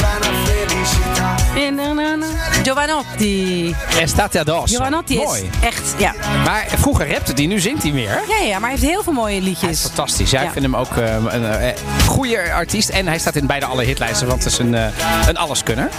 [2.65, 3.75] Giovanotti.
[3.99, 4.75] Estate addosso.
[4.75, 5.41] Giovanotti Mooi.
[5.41, 5.95] is echt...
[5.97, 6.13] Ja.
[6.43, 8.23] Maar vroeger rapte die, nu zingt hij meer.
[8.27, 9.81] Ja, ja, maar hij heeft heel veel mooie Hij is liedjes.
[9.81, 10.31] fantastisch.
[10.31, 11.73] Ja, ik vind hem ook eh, een eh,
[12.07, 12.89] goede artiest.
[12.89, 14.87] En hij staat in beide alle hitlijsten, want het is een, eh,
[15.27, 15.89] een alleskunner.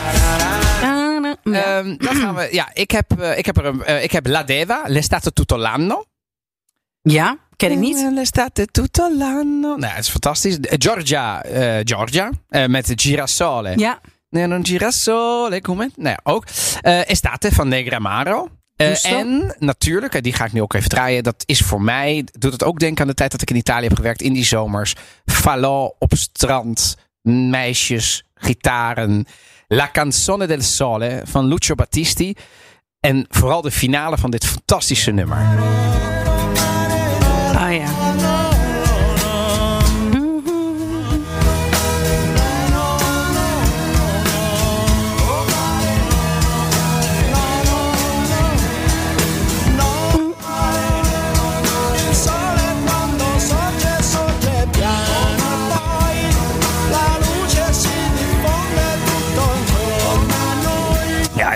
[0.80, 1.36] Ja.
[1.44, 4.26] Ehm, dan gaan we, ja, ik heb, eh, ik heb, er een, eh, ik heb
[4.26, 6.04] La Deva, L'estate tutto l'anno.
[7.02, 7.96] Ja, ken ik niet.
[7.96, 9.76] Eh, L'estate tutto l'anno.
[9.76, 10.58] Nou, het is fantastisch.
[10.60, 13.72] Eh, Giorgia, eh, Giorgia eh, met Girasole.
[13.76, 14.00] Ja,
[14.30, 15.90] non girasole, come?
[15.96, 16.44] Nou ja, ook.
[16.80, 18.48] Eh, Estate van Negramaro.
[18.76, 21.22] Eh, en natuurlijk, eh, die ga ik nu ook even draaien.
[21.22, 23.86] Dat is voor mij, doet het ook denken aan de tijd dat ik in Italië
[23.86, 24.22] heb gewerkt.
[24.22, 24.94] In die zomers.
[25.24, 26.96] Falò op strand.
[27.22, 29.26] Meisjes, gitaren.
[29.68, 32.34] La canzone del sole van Lucio Battisti.
[33.00, 35.38] En vooral de finale van dit fantastische nummer.
[37.54, 38.35] oh ja.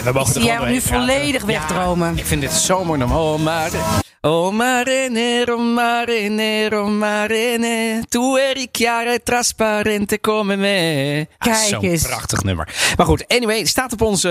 [0.04, 2.18] We mogen jij nu volledig wegdromen.
[2.18, 3.16] Ik vind dit zo mooi nummer.
[3.16, 3.70] Oh, maar
[4.22, 8.02] Oh mare nero, mare nero, mare ne.
[8.08, 11.26] Tu eri chiara e trasparente come me.
[11.38, 12.02] Ah, Kijk Zo'n eens.
[12.02, 12.68] prachtig nummer.
[12.96, 14.30] Maar goed, anyway, staat op onze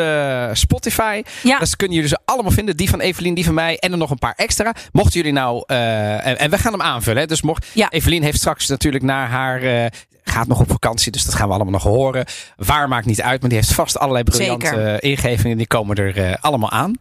[0.49, 1.23] eh, Spotify.
[1.43, 1.59] Ja.
[1.59, 2.77] Dat kunnen jullie ze allemaal vinden.
[2.77, 4.73] Die van Evelien, die van mij en er nog een paar extra.
[4.91, 5.63] Mochten jullie nou...
[5.67, 7.21] eh, en, en we gaan hem aanvullen.
[7.21, 7.27] Hè?
[7.27, 7.65] Dus mocht...
[7.73, 7.89] Ja.
[7.89, 9.61] Evelien heeft straks natuurlijk naar haar...
[9.61, 9.85] eh,
[10.29, 12.25] gaat nog op vakantie, dus dat gaan we allemaal nog horen.
[12.55, 14.95] Waar maakt niet uit, maar die heeft vast allerlei briljante Zeker.
[14.95, 15.57] eh, ingevingen.
[15.57, 16.97] Die komen er eh, allemaal aan.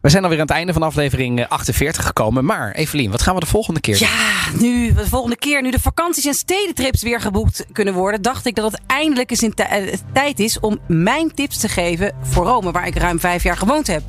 [0.00, 2.44] We zijn alweer aan het einde van aflevering eh, 48 gekomen.
[2.44, 4.08] Maar Evelien, wat gaan we de volgende keer doen?
[4.08, 8.46] Ja, nu, de volgende keer, nu de vakanties en stedentrips weer geboekt kunnen worden, dacht
[8.46, 12.46] ik dat het eindelijk eens in eh, tijd is om mijn tips te geven voor
[12.46, 14.02] Rome, waar ik ruim vijf jaar gewoond heb.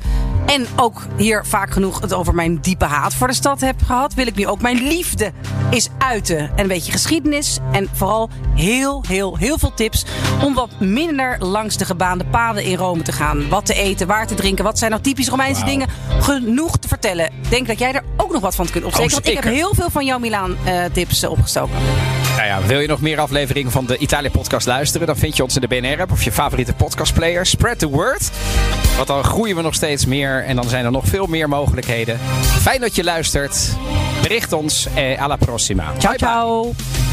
[0.46, 4.14] En ook hier vaak genoeg het over mijn diepe haat voor de stad heb gehad,
[4.14, 5.32] wil ik nu ook mijn liefde
[5.70, 6.38] eens uiten.
[6.38, 10.04] En een beetje geschiedenis en vooral heel, heel, heel veel tips
[10.42, 13.48] om wat minder langs de gebaande paden in Rome te gaan.
[13.48, 15.88] Wat te eten, waar te drinken, wat zijn nou typisch Romeinse dingen.
[16.20, 17.30] Genoeg te vertellen.
[17.48, 19.90] Denk dat jij er ook nog wat van kunt opsteken, want ik heb heel veel
[19.90, 21.76] van jouw Milaan eh, tips eh, opgestoken.
[22.36, 25.06] Nou ja, wil je nog meer afleveringen van de Italië podcast luisteren?
[25.06, 27.46] Dan vind je ons in de BNR-app of je favoriete podcastplayer.
[27.46, 28.30] Spread the word.
[28.96, 32.18] Want dan groeien we nog steeds meer en dan zijn er nog veel meer mogelijkheden.
[32.60, 33.76] Fijn dat je luistert.
[34.22, 34.86] Bericht ons.
[34.94, 35.84] Eh, alla prossima.
[35.98, 36.18] Ciao, Bye bye.
[36.18, 37.09] ciao.